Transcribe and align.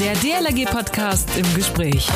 Der 0.00 0.14
DLRG-Podcast 0.14 1.28
im 1.36 1.54
Gespräch. 1.54 2.08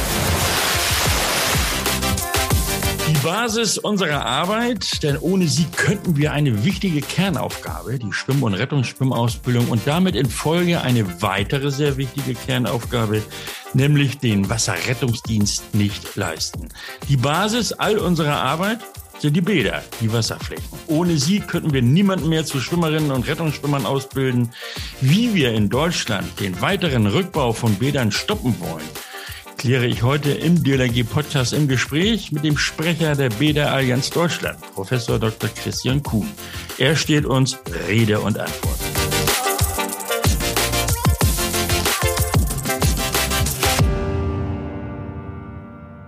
Die 3.07 3.19
Basis 3.23 3.77
unserer 3.77 4.25
Arbeit, 4.25 5.03
denn 5.03 5.19
ohne 5.19 5.47
sie 5.49 5.67
könnten 5.67 6.17
wir 6.17 6.33
eine 6.33 6.65
wichtige 6.65 7.03
Kernaufgabe, 7.03 7.99
die 7.99 8.15
Schwimm- 8.15 8.43
und 8.43 8.55
Rettungsschwimmausbildung 8.55 9.69
und 9.69 9.83
damit 9.85 10.17
in 10.17 10.31
Folge 10.31 10.81
eine 10.81 11.21
weitere 11.21 11.71
sehr 11.71 11.99
wichtige 11.99 12.35
Kernaufgabe, 12.35 13.23
nämlich 13.75 14.17
den 14.17 14.49
Wasserrettungsdienst 14.49 15.75
nicht 15.75 16.17
leisten. 16.17 16.71
Die 17.11 17.19
Basis 17.19 17.75
all 17.75 17.99
unserer 17.99 18.37
Arbeit 18.37 18.79
sind 19.19 19.35
die 19.35 19.41
Bäder, 19.41 19.83
die 20.01 20.13
Wasserflächen. 20.13 20.65
Ohne 20.87 21.17
sie 21.19 21.41
könnten 21.41 21.73
wir 21.73 21.83
niemanden 21.83 22.29
mehr 22.29 22.45
zu 22.45 22.61
Schwimmerinnen 22.61 23.11
und 23.11 23.27
Rettungsschwimmern 23.27 23.87
ausbilden. 23.87 24.51
Wie 25.01 25.35
wir 25.35 25.53
in 25.53 25.69
Deutschland 25.69 26.41
den 26.41 26.61
weiteren 26.61 27.07
Rückbau 27.07 27.53
von 27.53 27.75
Bädern 27.77 28.13
stoppen 28.13 28.55
wollen, 28.61 28.85
kläre 29.57 29.87
ich 29.87 30.03
heute 30.03 30.31
im 30.31 30.63
DLRG 30.63 31.05
Podcast 31.05 31.53
im 31.53 31.69
Gespräch 31.69 32.33
mit 32.33 32.45
dem 32.45 32.59
Sprecher 32.59 33.15
der 33.15 33.31
Bäder 33.31 33.73
Allianz 33.73 34.11
Deutschland, 34.11 34.59
Professor 34.75 35.19
Dr. 35.19 35.49
Christian 35.49 36.03
Kuhn. 36.03 36.31
Er 36.79 36.97
steht 36.97 37.25
uns 37.25 37.59
Rede 37.89 38.21
und 38.21 38.39
Antwort. 38.39 38.84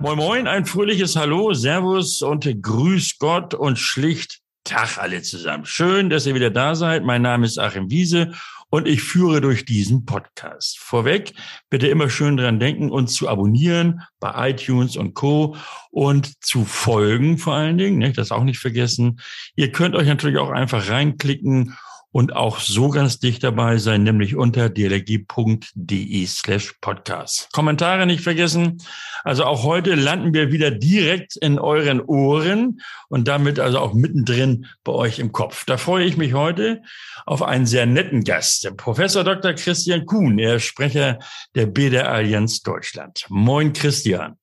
Moin 0.06 0.18
Moin, 0.18 0.46
ein 0.46 0.66
fröhliches 0.66 1.16
Hallo, 1.16 1.52
Servus 1.52 2.22
und 2.22 2.48
Grüß 2.62 3.18
Gott 3.18 3.54
und 3.54 3.76
schlicht 3.76 4.38
Tag 4.62 4.98
alle 4.98 5.20
zusammen. 5.22 5.64
Schön, 5.64 6.10
dass 6.10 6.26
ihr 6.26 6.36
wieder 6.36 6.50
da 6.50 6.76
seid. 6.76 7.02
Mein 7.02 7.22
Name 7.22 7.44
ist 7.44 7.58
Achim 7.58 7.90
Wiese 7.90 8.32
und 8.70 8.86
ich 8.86 9.02
führe 9.02 9.40
durch 9.40 9.64
diesen 9.64 10.04
Podcast. 10.04 10.78
Vorweg 10.78 11.34
bitte 11.70 11.88
immer 11.88 12.08
schön 12.08 12.36
dran 12.36 12.60
denken, 12.60 12.92
uns 12.92 13.14
zu 13.14 13.28
abonnieren 13.28 14.02
bei 14.20 14.50
iTunes 14.50 14.96
und 14.96 15.14
Co. 15.14 15.56
und 15.90 16.40
zu 16.40 16.64
folgen 16.64 17.36
vor 17.36 17.54
allen 17.54 17.76
Dingen, 17.76 17.98
ne, 17.98 18.12
das 18.12 18.30
auch 18.30 18.44
nicht 18.44 18.60
vergessen. 18.60 19.18
Ihr 19.56 19.72
könnt 19.72 19.96
euch 19.96 20.06
natürlich 20.06 20.38
auch 20.38 20.50
einfach 20.50 20.88
reinklicken 20.88 21.76
und 22.16 22.34
auch 22.34 22.60
so 22.60 22.88
ganz 22.88 23.18
dicht 23.18 23.44
dabei 23.44 23.76
sein, 23.76 24.02
nämlich 24.02 24.36
unter 24.36 24.70
dlg.de 24.70 26.26
slash 26.26 26.72
podcast. 26.80 27.52
Kommentare 27.52 28.06
nicht 28.06 28.22
vergessen. 28.22 28.82
Also 29.22 29.44
auch 29.44 29.64
heute 29.64 29.94
landen 29.94 30.32
wir 30.32 30.50
wieder 30.50 30.70
direkt 30.70 31.36
in 31.36 31.58
euren 31.58 32.00
Ohren 32.00 32.80
und 33.10 33.28
damit 33.28 33.60
also 33.60 33.80
auch 33.80 33.92
mittendrin 33.92 34.64
bei 34.82 34.92
euch 34.92 35.18
im 35.18 35.32
Kopf. 35.32 35.66
Da 35.66 35.76
freue 35.76 36.06
ich 36.06 36.16
mich 36.16 36.32
heute 36.32 36.80
auf 37.26 37.42
einen 37.42 37.66
sehr 37.66 37.84
netten 37.84 38.24
Gast, 38.24 38.64
der 38.64 38.70
Professor 38.70 39.22
Dr. 39.22 39.52
Christian 39.52 40.06
Kuhn, 40.06 40.38
er 40.38 40.58
Sprecher 40.58 41.18
der 41.54 41.66
BDR 41.66 42.10
Allianz 42.10 42.62
Deutschland. 42.62 43.26
Moin 43.28 43.74
Christian. 43.74 44.38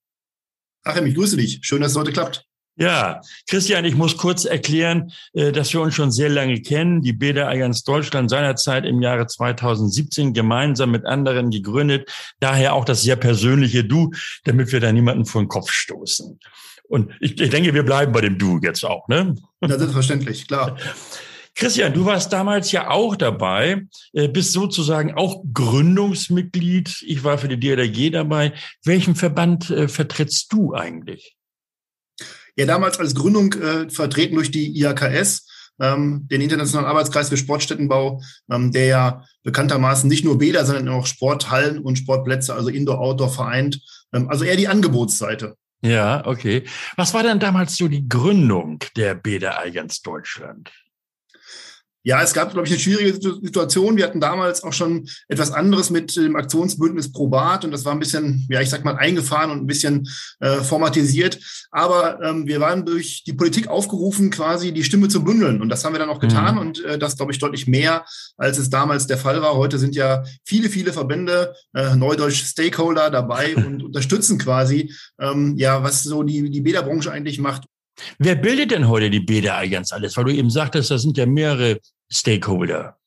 Achim, 0.84 1.06
ich 1.06 1.16
grüße 1.16 1.36
dich. 1.36 1.58
Schön, 1.62 1.80
dass 1.80 1.90
es 1.90 1.98
heute 1.98 2.12
klappt. 2.12 2.46
Ja, 2.76 3.20
Christian, 3.48 3.84
ich 3.84 3.94
muss 3.94 4.16
kurz 4.16 4.44
erklären, 4.44 5.12
äh, 5.32 5.52
dass 5.52 5.72
wir 5.72 5.80
uns 5.80 5.94
schon 5.94 6.10
sehr 6.10 6.28
lange 6.28 6.60
kennen. 6.60 7.02
Die 7.02 7.12
Bäder 7.12 7.48
Allianz 7.48 7.84
Deutschland 7.84 8.30
seinerzeit 8.30 8.84
im 8.84 9.00
Jahre 9.00 9.28
2017 9.28 10.32
gemeinsam 10.32 10.90
mit 10.90 11.06
anderen 11.06 11.50
gegründet. 11.50 12.10
Daher 12.40 12.74
auch 12.74 12.84
das 12.84 13.02
sehr 13.02 13.16
persönliche 13.16 13.84
Du, 13.84 14.10
damit 14.44 14.72
wir 14.72 14.80
da 14.80 14.90
niemanden 14.90 15.24
vor 15.24 15.42
den 15.42 15.48
Kopf 15.48 15.70
stoßen. 15.70 16.40
Und 16.88 17.12
ich, 17.20 17.40
ich 17.40 17.50
denke, 17.50 17.74
wir 17.74 17.84
bleiben 17.84 18.12
bei 18.12 18.20
dem 18.20 18.38
Du 18.38 18.58
jetzt 18.60 18.84
auch, 18.84 19.06
ne? 19.08 19.36
Ja, 19.62 19.78
selbstverständlich, 19.78 20.48
klar. 20.48 20.76
Christian, 21.54 21.92
du 21.92 22.04
warst 22.04 22.32
damals 22.32 22.72
ja 22.72 22.90
auch 22.90 23.14
dabei, 23.14 23.86
äh, 24.12 24.26
bist 24.26 24.52
sozusagen 24.52 25.14
auch 25.14 25.44
Gründungsmitglied. 25.52 27.04
Ich 27.06 27.22
war 27.22 27.38
für 27.38 27.46
die 27.46 27.60
DLRG 27.60 28.10
dabei. 28.10 28.52
Welchen 28.82 29.14
Verband 29.14 29.70
äh, 29.70 29.86
vertrittst 29.86 30.52
du 30.52 30.74
eigentlich? 30.74 31.36
Ja, 32.56 32.66
damals 32.66 32.98
als 32.98 33.14
Gründung 33.14 33.52
äh, 33.54 33.90
vertreten 33.90 34.36
durch 34.36 34.50
die 34.50 34.78
IAKS, 34.78 35.48
ähm, 35.80 36.28
den 36.30 36.40
Internationalen 36.40 36.88
Arbeitskreis 36.88 37.28
für 37.28 37.36
Sportstättenbau, 37.36 38.22
ähm, 38.50 38.70
der 38.70 38.86
ja 38.86 39.24
bekanntermaßen 39.42 40.08
nicht 40.08 40.24
nur 40.24 40.38
Bäder, 40.38 40.64
sondern 40.64 40.88
auch 40.88 41.06
Sporthallen 41.06 41.78
und 41.78 41.96
Sportplätze, 41.98 42.54
also 42.54 42.68
Indoor-Outdoor 42.68 43.30
vereint. 43.30 43.80
Ähm, 44.12 44.28
also 44.28 44.44
eher 44.44 44.56
die 44.56 44.68
Angebotsseite. 44.68 45.56
Ja, 45.82 46.24
okay. 46.26 46.64
Was 46.96 47.12
war 47.12 47.22
denn 47.22 47.40
damals 47.40 47.76
so 47.76 47.88
die 47.88 48.08
Gründung 48.08 48.78
der 48.96 49.14
Bäder 49.14 49.58
Allianz 49.58 50.00
Deutschland? 50.00 50.70
Ja, 52.06 52.22
es 52.22 52.34
gab, 52.34 52.52
glaube 52.52 52.66
ich, 52.66 52.72
eine 52.72 52.80
schwierige 52.80 53.14
Situation. 53.14 53.96
Wir 53.96 54.04
hatten 54.04 54.20
damals 54.20 54.62
auch 54.62 54.74
schon 54.74 55.08
etwas 55.26 55.50
anderes 55.50 55.88
mit 55.88 56.14
dem 56.16 56.36
Aktionsbündnis 56.36 57.10
Probat 57.10 57.64
und 57.64 57.70
das 57.70 57.86
war 57.86 57.92
ein 57.92 57.98
bisschen, 57.98 58.46
ja, 58.50 58.60
ich 58.60 58.68
sag 58.68 58.84
mal, 58.84 58.96
eingefahren 58.96 59.50
und 59.50 59.60
ein 59.60 59.66
bisschen 59.66 60.06
äh, 60.40 60.56
formatisiert. 60.56 61.40
Aber 61.70 62.20
ähm, 62.22 62.46
wir 62.46 62.60
waren 62.60 62.84
durch 62.84 63.24
die 63.24 63.32
Politik 63.32 63.68
aufgerufen, 63.68 64.28
quasi 64.28 64.72
die 64.72 64.84
Stimme 64.84 65.08
zu 65.08 65.24
bündeln 65.24 65.62
und 65.62 65.70
das 65.70 65.82
haben 65.82 65.94
wir 65.94 65.98
dann 65.98 66.10
auch 66.10 66.20
getan 66.20 66.56
mhm. 66.56 66.60
und 66.60 66.84
äh, 66.84 66.98
das, 66.98 67.16
glaube 67.16 67.32
ich, 67.32 67.38
deutlich 67.38 67.66
mehr, 67.66 68.04
als 68.36 68.58
es 68.58 68.68
damals 68.68 69.06
der 69.06 69.16
Fall 69.16 69.40
war. 69.40 69.56
Heute 69.56 69.78
sind 69.78 69.96
ja 69.96 70.24
viele, 70.44 70.68
viele 70.68 70.92
Verbände, 70.92 71.54
äh, 71.72 71.96
Neudeutsch 71.96 72.44
Stakeholder 72.44 73.08
dabei 73.08 73.56
und 73.66 73.82
unterstützen 73.82 74.36
quasi, 74.36 74.92
ähm, 75.18 75.54
ja, 75.56 75.82
was 75.82 76.02
so 76.02 76.22
die, 76.22 76.50
die 76.50 76.60
Bäderbranche 76.60 77.10
eigentlich 77.10 77.38
macht. 77.38 77.64
Wer 78.18 78.34
bildet 78.34 78.72
denn 78.72 78.88
heute 78.88 79.10
die 79.10 79.20
Bäder 79.20 79.56
Allianz 79.56 79.92
alles? 79.92 80.16
Weil 80.16 80.24
du 80.24 80.34
eben 80.34 80.50
sagtest, 80.50 80.90
das 80.90 81.02
sind 81.02 81.16
ja 81.16 81.26
mehrere 81.26 81.78
Stakeholder. 82.10 82.98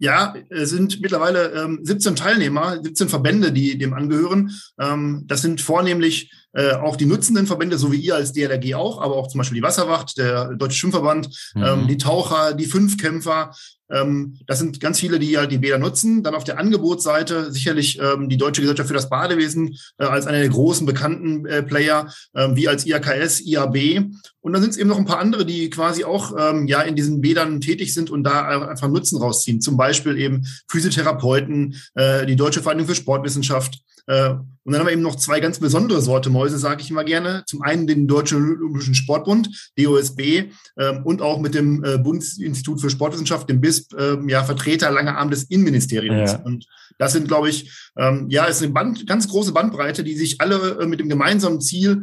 Ja, 0.00 0.34
es 0.50 0.70
sind 0.70 1.00
mittlerweile 1.00 1.50
ähm, 1.52 1.80
17 1.82 2.14
Teilnehmer, 2.14 2.80
17 2.80 3.08
Verbände, 3.08 3.50
die 3.50 3.76
dem 3.78 3.94
angehören. 3.94 4.52
Ähm, 4.78 5.24
das 5.26 5.42
sind 5.42 5.60
vornehmlich 5.60 6.32
äh, 6.52 6.72
auch 6.72 6.96
die 6.96 7.06
nutzenden 7.06 7.46
Verbände, 7.46 7.78
so 7.78 7.92
wie 7.92 8.00
ihr 8.00 8.14
als 8.14 8.32
DLRG 8.32 8.74
auch, 8.74 9.00
aber 9.00 9.16
auch 9.16 9.28
zum 9.28 9.38
Beispiel 9.38 9.56
die 9.56 9.62
Wasserwacht, 9.62 10.16
der 10.18 10.54
Deutsche 10.54 10.78
Schwimmverband, 10.78 11.28
mhm. 11.54 11.64
ähm, 11.64 11.88
die 11.88 11.98
Taucher, 11.98 12.54
die 12.54 12.66
Fünfkämpfer, 12.66 13.52
ähm, 13.90 14.38
das 14.46 14.58
sind 14.58 14.80
ganz 14.80 15.00
viele, 15.00 15.18
die 15.18 15.38
halt 15.38 15.50
die 15.50 15.58
Bäder 15.58 15.78
nutzen. 15.78 16.22
Dann 16.22 16.34
auf 16.34 16.44
der 16.44 16.58
Angebotsseite 16.58 17.52
sicherlich 17.52 17.98
ähm, 18.00 18.28
die 18.28 18.36
Deutsche 18.36 18.60
Gesellschaft 18.60 18.88
für 18.88 18.94
das 18.94 19.08
Badewesen 19.08 19.76
äh, 19.98 20.04
als 20.04 20.26
einer 20.26 20.38
der 20.38 20.48
großen 20.48 20.86
bekannten 20.86 21.46
äh, 21.46 21.62
Player, 21.62 22.12
äh, 22.34 22.48
wie 22.54 22.68
als 22.68 22.86
IAKS, 22.86 23.40
IAB. 23.40 24.04
Und 24.40 24.52
dann 24.52 24.62
sind 24.62 24.70
es 24.70 24.76
eben 24.76 24.88
noch 24.88 24.98
ein 24.98 25.06
paar 25.06 25.18
andere, 25.18 25.44
die 25.44 25.70
quasi 25.70 26.04
auch 26.04 26.34
ähm, 26.38 26.66
ja 26.66 26.82
in 26.82 26.96
diesen 26.96 27.20
Bädern 27.20 27.60
tätig 27.60 27.94
sind 27.94 28.10
und 28.10 28.24
da 28.24 28.68
einfach 28.68 28.88
Nutzen 28.88 29.18
rausziehen. 29.18 29.60
Zum 29.60 29.76
Beispiel 29.76 30.18
eben 30.18 30.46
Physiotherapeuten, 30.68 31.76
äh, 31.94 32.26
die 32.26 32.36
Deutsche 32.36 32.62
Vereinigung 32.62 32.88
für 32.88 32.94
Sportwissenschaft, 32.94 33.80
und 34.68 34.72
dann 34.72 34.80
haben 34.80 34.88
wir 34.88 34.92
eben 34.92 35.00
noch 35.00 35.16
zwei 35.16 35.40
ganz 35.40 35.58
besondere 35.58 36.02
Sorte 36.02 36.28
Mäuse, 36.28 36.58
sage 36.58 36.82
ich 36.82 36.90
immer 36.90 37.02
gerne. 37.02 37.42
Zum 37.46 37.62
einen 37.62 37.86
den 37.86 38.06
Deutschen 38.06 38.36
Olympischen 38.36 38.94
Sportbund, 38.94 39.72
DOSB, 39.78 40.50
ähm, 40.76 41.00
und 41.04 41.22
auch 41.22 41.40
mit 41.40 41.54
dem 41.54 41.82
äh, 41.82 41.96
Bundesinstitut 41.96 42.78
für 42.78 42.90
Sportwissenschaft, 42.90 43.48
dem 43.48 43.62
BISP, 43.62 43.94
ähm, 43.98 44.28
ja, 44.28 44.44
Vertreter 44.44 44.90
langer 44.90 45.16
Arm 45.16 45.30
des 45.30 45.44
Innenministeriums. 45.44 46.32
Ja. 46.32 46.42
Und 46.42 46.66
das 46.98 47.12
sind, 47.12 47.28
glaube 47.28 47.48
ich, 47.48 47.72
ähm, 47.96 48.26
ja, 48.28 48.44
ist 48.44 48.62
eine 48.62 48.72
Band, 48.72 49.06
ganz 49.06 49.26
große 49.28 49.52
Bandbreite, 49.52 50.04
die 50.04 50.14
sich 50.14 50.38
alle 50.42 50.78
äh, 50.80 50.86
mit 50.86 51.00
dem 51.00 51.08
gemeinsamen 51.08 51.62
Ziel 51.62 52.02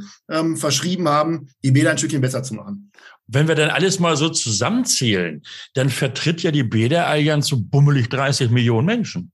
verschrieben 0.56 1.08
haben, 1.08 1.50
die 1.64 1.70
Bäder 1.70 1.92
ein 1.92 2.00
Stückchen 2.00 2.22
besser 2.22 2.42
zu 2.42 2.56
machen. 2.56 2.92
Wenn 3.28 3.48
wir 3.48 3.54
dann 3.54 3.70
alles 3.70 4.00
mal 4.00 4.18
so 4.18 4.30
zusammenzählen, 4.30 5.44
dann 5.76 5.90
vertritt 5.90 6.42
ja 6.42 6.50
die 6.50 6.64
Bäderallianz 6.64 7.48
so 7.48 7.58
bummelig 7.60 8.10
30 8.10 8.50
Millionen 8.50 8.88
Menschen. 8.88 9.32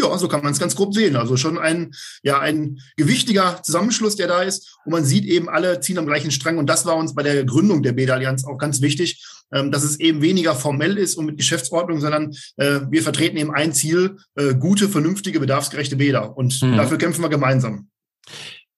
Ja, 0.00 0.16
so 0.18 0.28
kann 0.28 0.42
man 0.42 0.52
es 0.52 0.58
ganz 0.58 0.74
grob 0.74 0.94
sehen. 0.94 1.16
Also 1.16 1.36
schon 1.36 1.58
ein, 1.58 1.92
ja, 2.22 2.40
ein 2.40 2.80
gewichtiger 2.96 3.62
Zusammenschluss, 3.62 4.16
der 4.16 4.28
da 4.28 4.42
ist. 4.42 4.78
Und 4.84 4.92
man 4.92 5.04
sieht 5.04 5.24
eben, 5.24 5.48
alle 5.48 5.80
ziehen 5.80 5.98
am 5.98 6.06
gleichen 6.06 6.30
Strang. 6.30 6.58
Und 6.58 6.66
das 6.66 6.86
war 6.86 6.96
uns 6.96 7.14
bei 7.14 7.22
der 7.22 7.44
Gründung 7.44 7.82
der 7.82 7.92
Bäderallianz 7.92 8.44
auch 8.44 8.58
ganz 8.58 8.80
wichtig, 8.80 9.24
ähm, 9.52 9.70
dass 9.70 9.84
es 9.84 10.00
eben 10.00 10.22
weniger 10.22 10.54
formell 10.54 10.96
ist 10.96 11.16
und 11.16 11.26
mit 11.26 11.36
Geschäftsordnung, 11.36 12.00
sondern 12.00 12.32
äh, 12.56 12.80
wir 12.88 13.02
vertreten 13.02 13.36
eben 13.36 13.52
ein 13.52 13.72
Ziel, 13.72 14.16
äh, 14.36 14.54
gute, 14.54 14.88
vernünftige, 14.88 15.40
bedarfsgerechte 15.40 15.96
Bäder. 15.96 16.36
Und 16.36 16.60
mhm. 16.62 16.76
dafür 16.76 16.98
kämpfen 16.98 17.22
wir 17.22 17.28
gemeinsam. 17.28 17.88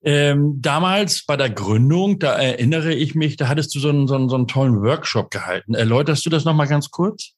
Ähm, 0.04 0.58
damals 0.60 1.24
bei 1.24 1.36
der 1.36 1.50
Gründung, 1.50 2.18
da 2.18 2.32
erinnere 2.32 2.92
ich 2.92 3.14
mich, 3.14 3.36
da 3.36 3.48
hattest 3.48 3.74
du 3.74 3.78
so 3.78 3.88
einen, 3.88 4.08
so 4.08 4.16
einen, 4.16 4.28
so 4.28 4.34
einen 4.34 4.48
tollen 4.48 4.82
Workshop 4.82 5.30
gehalten. 5.30 5.74
Erläuterst 5.74 6.26
du 6.26 6.30
das 6.30 6.44
nochmal 6.44 6.66
ganz 6.66 6.90
kurz? 6.90 7.34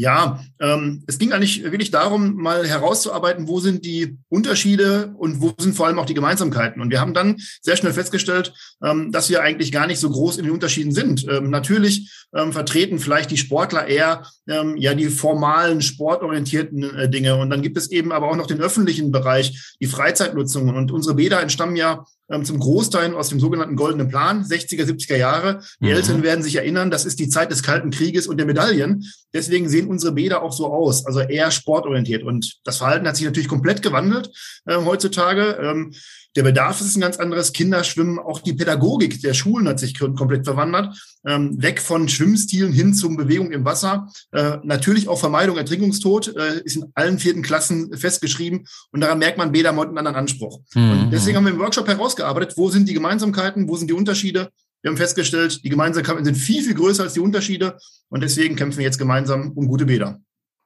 Ja, 0.00 0.44
ähm, 0.60 1.02
es 1.08 1.18
ging 1.18 1.32
eigentlich 1.32 1.64
wirklich 1.64 1.90
darum, 1.90 2.36
mal 2.36 2.64
herauszuarbeiten, 2.64 3.48
wo 3.48 3.58
sind 3.58 3.84
die 3.84 4.16
Unterschiede 4.28 5.12
und 5.18 5.40
wo 5.40 5.52
sind 5.58 5.74
vor 5.74 5.88
allem 5.88 5.98
auch 5.98 6.06
die 6.06 6.14
Gemeinsamkeiten. 6.14 6.80
Und 6.80 6.90
wir 6.90 7.00
haben 7.00 7.14
dann 7.14 7.38
sehr 7.62 7.76
schnell 7.76 7.92
festgestellt, 7.92 8.54
ähm, 8.80 9.10
dass 9.10 9.28
wir 9.28 9.42
eigentlich 9.42 9.72
gar 9.72 9.88
nicht 9.88 9.98
so 9.98 10.08
groß 10.08 10.36
in 10.36 10.44
den 10.44 10.52
Unterschieden 10.52 10.92
sind. 10.92 11.26
Ähm, 11.28 11.50
natürlich 11.50 12.12
ähm, 12.32 12.52
vertreten 12.52 13.00
vielleicht 13.00 13.32
die 13.32 13.36
Sportler 13.36 13.88
eher 13.88 14.24
ähm, 14.46 14.76
ja 14.76 14.94
die 14.94 15.08
formalen, 15.08 15.82
sportorientierten 15.82 16.94
äh, 16.94 17.10
Dinge. 17.10 17.34
Und 17.34 17.50
dann 17.50 17.62
gibt 17.62 17.76
es 17.76 17.90
eben 17.90 18.12
aber 18.12 18.30
auch 18.30 18.36
noch 18.36 18.46
den 18.46 18.60
öffentlichen 18.60 19.10
Bereich, 19.10 19.74
die 19.80 19.86
Freizeitnutzung. 19.88 20.68
Und 20.68 20.92
unsere 20.92 21.16
Bäder 21.16 21.42
entstammen 21.42 21.74
ja 21.74 22.04
ähm, 22.30 22.44
zum 22.44 22.58
Großteil 22.58 23.14
aus 23.14 23.28
dem 23.28 23.40
sogenannten 23.40 23.76
Goldenen 23.76 24.08
Plan, 24.08 24.44
60er, 24.44 24.84
70er 24.84 25.16
Jahre. 25.16 25.60
Die 25.80 25.86
mhm. 25.86 25.92
Älteren 25.92 26.22
werden 26.22 26.42
sich 26.42 26.56
erinnern, 26.56 26.90
das 26.90 27.04
ist 27.04 27.18
die 27.18 27.28
Zeit 27.28 27.50
des 27.50 27.62
Kalten 27.62 27.90
Krieges 27.90 28.26
und 28.26 28.36
der 28.36 28.46
Medaillen. 28.46 29.04
Deswegen 29.32 29.68
sehen 29.68 29.88
unsere 29.88 30.12
Bäder 30.12 30.42
auch 30.42 30.52
so 30.52 30.72
aus, 30.72 31.06
also 31.06 31.20
eher 31.20 31.50
sportorientiert. 31.50 32.22
Und 32.22 32.58
das 32.64 32.78
Verhalten 32.78 33.06
hat 33.06 33.16
sich 33.16 33.26
natürlich 33.26 33.48
komplett 33.48 33.82
gewandelt 33.82 34.30
äh, 34.66 34.76
heutzutage. 34.76 35.58
Ähm, 35.60 35.92
der 36.36 36.44
Bedarf 36.44 36.80
ist 36.80 36.96
ein 36.96 37.00
ganz 37.00 37.16
anderes. 37.16 37.52
Kinder 37.52 37.82
schwimmen, 37.82 38.18
auch 38.18 38.40
die 38.40 38.52
Pädagogik 38.52 39.20
der 39.22 39.34
Schulen 39.34 39.66
hat 39.66 39.80
sich 39.80 39.98
komplett 39.98 40.44
verwandert. 40.44 40.96
Ähm, 41.26 41.60
weg 41.60 41.80
von 41.80 42.08
Schwimmstilen 42.08 42.72
hin 42.72 42.94
zum 42.94 43.16
Bewegung 43.16 43.50
im 43.50 43.64
Wasser. 43.64 44.08
Äh, 44.30 44.58
natürlich 44.62 45.08
auch 45.08 45.18
Vermeidung 45.18 45.56
Ertrinkungstod 45.56 46.36
äh, 46.36 46.60
ist 46.62 46.76
in 46.76 46.92
allen 46.94 47.18
vierten 47.18 47.42
Klassen 47.42 47.92
festgeschrieben. 47.96 48.66
Und 48.92 49.00
daran 49.00 49.18
merkt 49.18 49.36
man, 49.36 49.52
Bäder 49.52 49.70
einen 49.70 49.98
anderen 49.98 50.16
Anspruch. 50.16 50.60
Mhm. 50.74 50.90
Und 50.90 51.10
deswegen 51.10 51.36
haben 51.36 51.44
wir 51.44 51.52
im 51.52 51.58
Workshop 51.58 51.88
herausgearbeitet, 52.18 52.56
wo 52.56 52.70
sind 52.70 52.88
die 52.88 52.94
Gemeinsamkeiten, 52.94 53.68
wo 53.68 53.76
sind 53.76 53.88
die 53.88 53.94
Unterschiede. 53.94 54.50
Wir 54.82 54.90
haben 54.90 54.96
festgestellt, 54.96 55.64
die 55.64 55.70
Gemeinsamkeiten 55.70 56.24
sind 56.24 56.36
viel, 56.36 56.62
viel 56.62 56.74
größer 56.74 57.02
als 57.02 57.14
die 57.14 57.20
Unterschiede. 57.20 57.78
Und 58.10 58.22
deswegen 58.22 58.56
kämpfen 58.56 58.78
wir 58.78 58.84
jetzt 58.84 58.98
gemeinsam 58.98 59.52
um 59.52 59.66
gute 59.66 59.86
Bäder. 59.86 60.20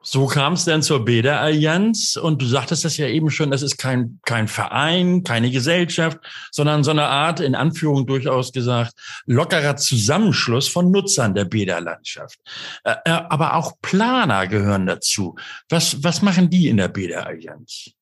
So 0.04 0.26
kam 0.26 0.54
es 0.54 0.64
dann 0.64 0.82
zur 0.82 1.04
Bäderallianz 1.04 2.16
und 2.16 2.42
du 2.42 2.46
sagtest 2.46 2.84
das 2.84 2.96
ja 2.96 3.06
eben 3.06 3.30
schon, 3.30 3.52
das 3.52 3.62
ist 3.62 3.78
kein, 3.78 4.18
kein 4.24 4.48
Verein, 4.48 5.22
keine 5.22 5.48
Gesellschaft, 5.48 6.18
sondern 6.50 6.82
so 6.82 6.90
eine 6.90 7.04
Art, 7.04 7.38
in 7.38 7.54
Anführung 7.54 8.04
durchaus 8.04 8.52
gesagt, 8.52 8.94
lockerer 9.26 9.76
Zusammenschluss 9.76 10.66
von 10.66 10.90
Nutzern 10.90 11.34
der 11.34 11.44
Bäderlandschaft. 11.44 12.36
Äh, 12.82 12.96
äh 13.04 13.10
aber 13.10 13.54
auch 13.54 13.74
Planer 13.80 14.48
gehören 14.48 14.86
dazu. 14.86 15.36
Was, 15.68 16.02
was 16.02 16.20
machen 16.20 16.50
die 16.50 16.66
in 16.66 16.78
der 16.78 16.88
Bäderallianz? 16.88 17.92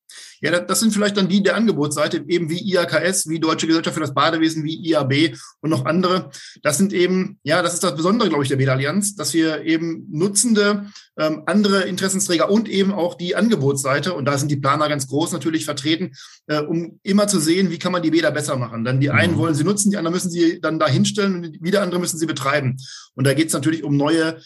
Ja, 0.41 0.59
das 0.59 0.79
sind 0.79 0.91
vielleicht 0.91 1.17
dann 1.17 1.27
die 1.27 1.43
der 1.43 1.55
Angebotsseite, 1.55 2.25
eben 2.27 2.49
wie 2.49 2.59
IAKS, 2.59 3.29
wie 3.29 3.39
Deutsche 3.39 3.67
Gesellschaft 3.67 3.93
für 3.93 4.01
das 4.01 4.13
Badewesen, 4.13 4.63
wie 4.63 4.75
IAB 4.89 5.37
und 5.61 5.69
noch 5.69 5.85
andere. 5.85 6.31
Das 6.63 6.77
sind 6.77 6.93
eben, 6.93 7.39
ja, 7.43 7.61
das 7.61 7.75
ist 7.75 7.83
das 7.83 7.95
Besondere, 7.95 8.29
glaube 8.29 8.43
ich, 8.43 8.49
der 8.49 8.55
Bäderallianz, 8.55 9.15
dass 9.15 9.33
wir 9.33 9.63
eben 9.63 10.07
Nutzende, 10.11 10.87
ähm, 11.17 11.43
andere 11.45 11.83
Interessensträger 11.83 12.49
und 12.49 12.67
eben 12.67 12.91
auch 12.91 13.15
die 13.15 13.35
Angebotsseite, 13.35 14.13
und 14.13 14.25
da 14.25 14.37
sind 14.37 14.49
die 14.49 14.57
Planer 14.57 14.89
ganz 14.89 15.07
groß 15.07 15.31
natürlich 15.31 15.65
vertreten, 15.65 16.13
äh, 16.47 16.59
um 16.59 16.99
immer 17.03 17.27
zu 17.27 17.39
sehen, 17.39 17.69
wie 17.69 17.77
kann 17.77 17.91
man 17.91 18.01
die 18.01 18.11
Bäder 18.11 18.31
besser 18.31 18.55
machen. 18.55 18.83
Dann 18.83 18.99
die 18.99 19.11
einen 19.11 19.33
mhm. 19.33 19.37
wollen 19.37 19.55
sie 19.55 19.63
nutzen, 19.63 19.91
die 19.91 19.97
anderen 19.97 20.15
müssen 20.15 20.31
sie 20.31 20.59
dann 20.59 20.79
da 20.79 20.87
hinstellen 20.87 21.35
und 21.35 21.63
wieder 21.63 21.83
andere 21.83 21.99
müssen 21.99 22.17
sie 22.17 22.25
betreiben. 22.25 22.77
Und 23.13 23.27
da 23.27 23.33
geht 23.35 23.47
es 23.47 23.53
natürlich 23.53 23.83
um 23.83 23.95
neue 23.95 24.39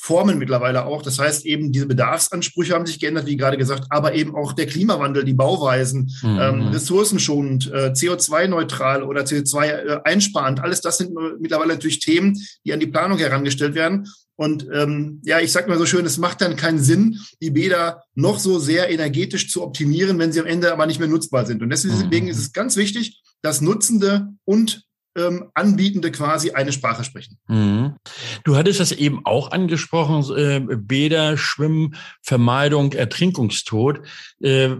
Formen 0.00 0.38
mittlerweile 0.38 0.86
auch. 0.86 1.02
Das 1.02 1.18
heißt 1.18 1.44
eben, 1.44 1.72
diese 1.72 1.86
Bedarfsansprüche 1.86 2.72
haben 2.72 2.86
sich 2.86 3.00
geändert, 3.00 3.26
wie 3.26 3.36
gerade 3.36 3.58
gesagt, 3.58 3.86
aber 3.90 4.14
eben 4.14 4.34
auch 4.36 4.52
der 4.52 4.66
Klimawandel, 4.66 5.24
die 5.24 5.34
Bauweisen, 5.34 6.12
mhm. 6.22 6.38
ähm, 6.40 6.68
ressourcenschonend, 6.68 7.66
äh, 7.72 7.90
CO2-neutral 7.90 9.02
oder 9.02 9.22
CO2-einsparend. 9.22 10.60
Äh, 10.60 10.62
Alles 10.62 10.80
das 10.80 10.98
sind 10.98 11.12
mittlerweile 11.40 11.74
natürlich 11.74 11.98
Themen, 11.98 12.40
die 12.64 12.72
an 12.72 12.78
die 12.78 12.86
Planung 12.86 13.18
herangestellt 13.18 13.74
werden. 13.74 14.08
Und 14.36 14.68
ähm, 14.72 15.20
ja, 15.24 15.40
ich 15.40 15.50
sage 15.50 15.68
mal 15.68 15.78
so 15.78 15.84
schön, 15.84 16.06
es 16.06 16.16
macht 16.16 16.42
dann 16.42 16.54
keinen 16.54 16.78
Sinn, 16.78 17.18
die 17.42 17.50
Bäder 17.50 18.04
noch 18.14 18.38
so 18.38 18.60
sehr 18.60 18.88
energetisch 18.88 19.50
zu 19.50 19.64
optimieren, 19.64 20.16
wenn 20.20 20.30
sie 20.30 20.38
am 20.38 20.46
Ende 20.46 20.72
aber 20.72 20.86
nicht 20.86 21.00
mehr 21.00 21.08
nutzbar 21.08 21.44
sind. 21.44 21.60
Und 21.60 21.70
deswegen 21.70 22.26
mhm. 22.26 22.30
ist 22.30 22.38
es 22.38 22.52
ganz 22.52 22.76
wichtig, 22.76 23.20
dass 23.42 23.60
Nutzende 23.60 24.28
und 24.44 24.84
ähm, 25.18 25.50
Anbietende 25.54 26.10
quasi 26.10 26.52
eine 26.52 26.72
Sprache 26.72 27.04
sprechen. 27.04 27.38
Mhm. 27.48 27.96
Du 28.44 28.56
hattest 28.56 28.80
das 28.80 28.92
eben 28.92 29.22
auch 29.24 29.50
angesprochen, 29.50 30.24
äh, 30.36 30.76
Bäder, 30.76 31.36
Schwimmen, 31.36 31.96
Vermeidung, 32.22 32.92
Ertrinkungstod. 32.92 34.00
Äh, 34.40 34.70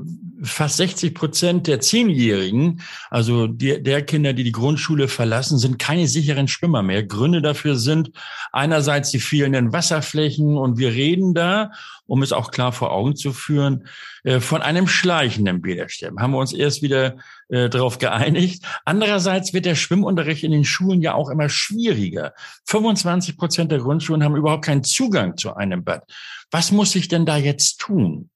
fast 0.42 0.76
60 0.76 1.14
Prozent 1.14 1.66
der 1.66 1.80
Zehnjährigen, 1.80 2.80
also 3.10 3.46
die, 3.46 3.82
der 3.82 4.02
Kinder, 4.02 4.32
die 4.32 4.44
die 4.44 4.52
Grundschule 4.52 5.08
verlassen, 5.08 5.58
sind 5.58 5.78
keine 5.78 6.06
sicheren 6.06 6.48
Schwimmer 6.48 6.82
mehr. 6.82 7.02
Gründe 7.02 7.42
dafür 7.42 7.76
sind 7.76 8.12
einerseits 8.52 9.10
die 9.10 9.20
fehlenden 9.20 9.72
Wasserflächen 9.72 10.56
und 10.56 10.78
wir 10.78 10.92
reden 10.92 11.34
da 11.34 11.70
um 12.08 12.22
es 12.22 12.32
auch 12.32 12.50
klar 12.50 12.72
vor 12.72 12.90
Augen 12.90 13.14
zu 13.14 13.32
führen, 13.32 13.86
äh, 14.24 14.40
von 14.40 14.62
einem 14.62 14.88
schleichenden 14.88 15.62
Bädersterben. 15.62 16.20
Haben 16.20 16.32
wir 16.32 16.38
uns 16.38 16.52
erst 16.52 16.82
wieder 16.82 17.18
äh, 17.48 17.68
darauf 17.68 17.98
geeinigt. 17.98 18.64
Andererseits 18.84 19.52
wird 19.52 19.66
der 19.66 19.76
Schwimmunterricht 19.76 20.42
in 20.42 20.50
den 20.50 20.64
Schulen 20.64 21.02
ja 21.02 21.14
auch 21.14 21.30
immer 21.30 21.48
schwieriger. 21.48 22.32
25 22.66 23.36
Prozent 23.36 23.70
der 23.70 23.78
Grundschulen 23.78 24.24
haben 24.24 24.36
überhaupt 24.36 24.64
keinen 24.64 24.82
Zugang 24.82 25.36
zu 25.36 25.54
einem 25.54 25.84
Bad. 25.84 26.04
Was 26.50 26.72
muss 26.72 26.96
ich 26.96 27.08
denn 27.08 27.26
da 27.26 27.36
jetzt 27.36 27.78
tun? 27.78 28.30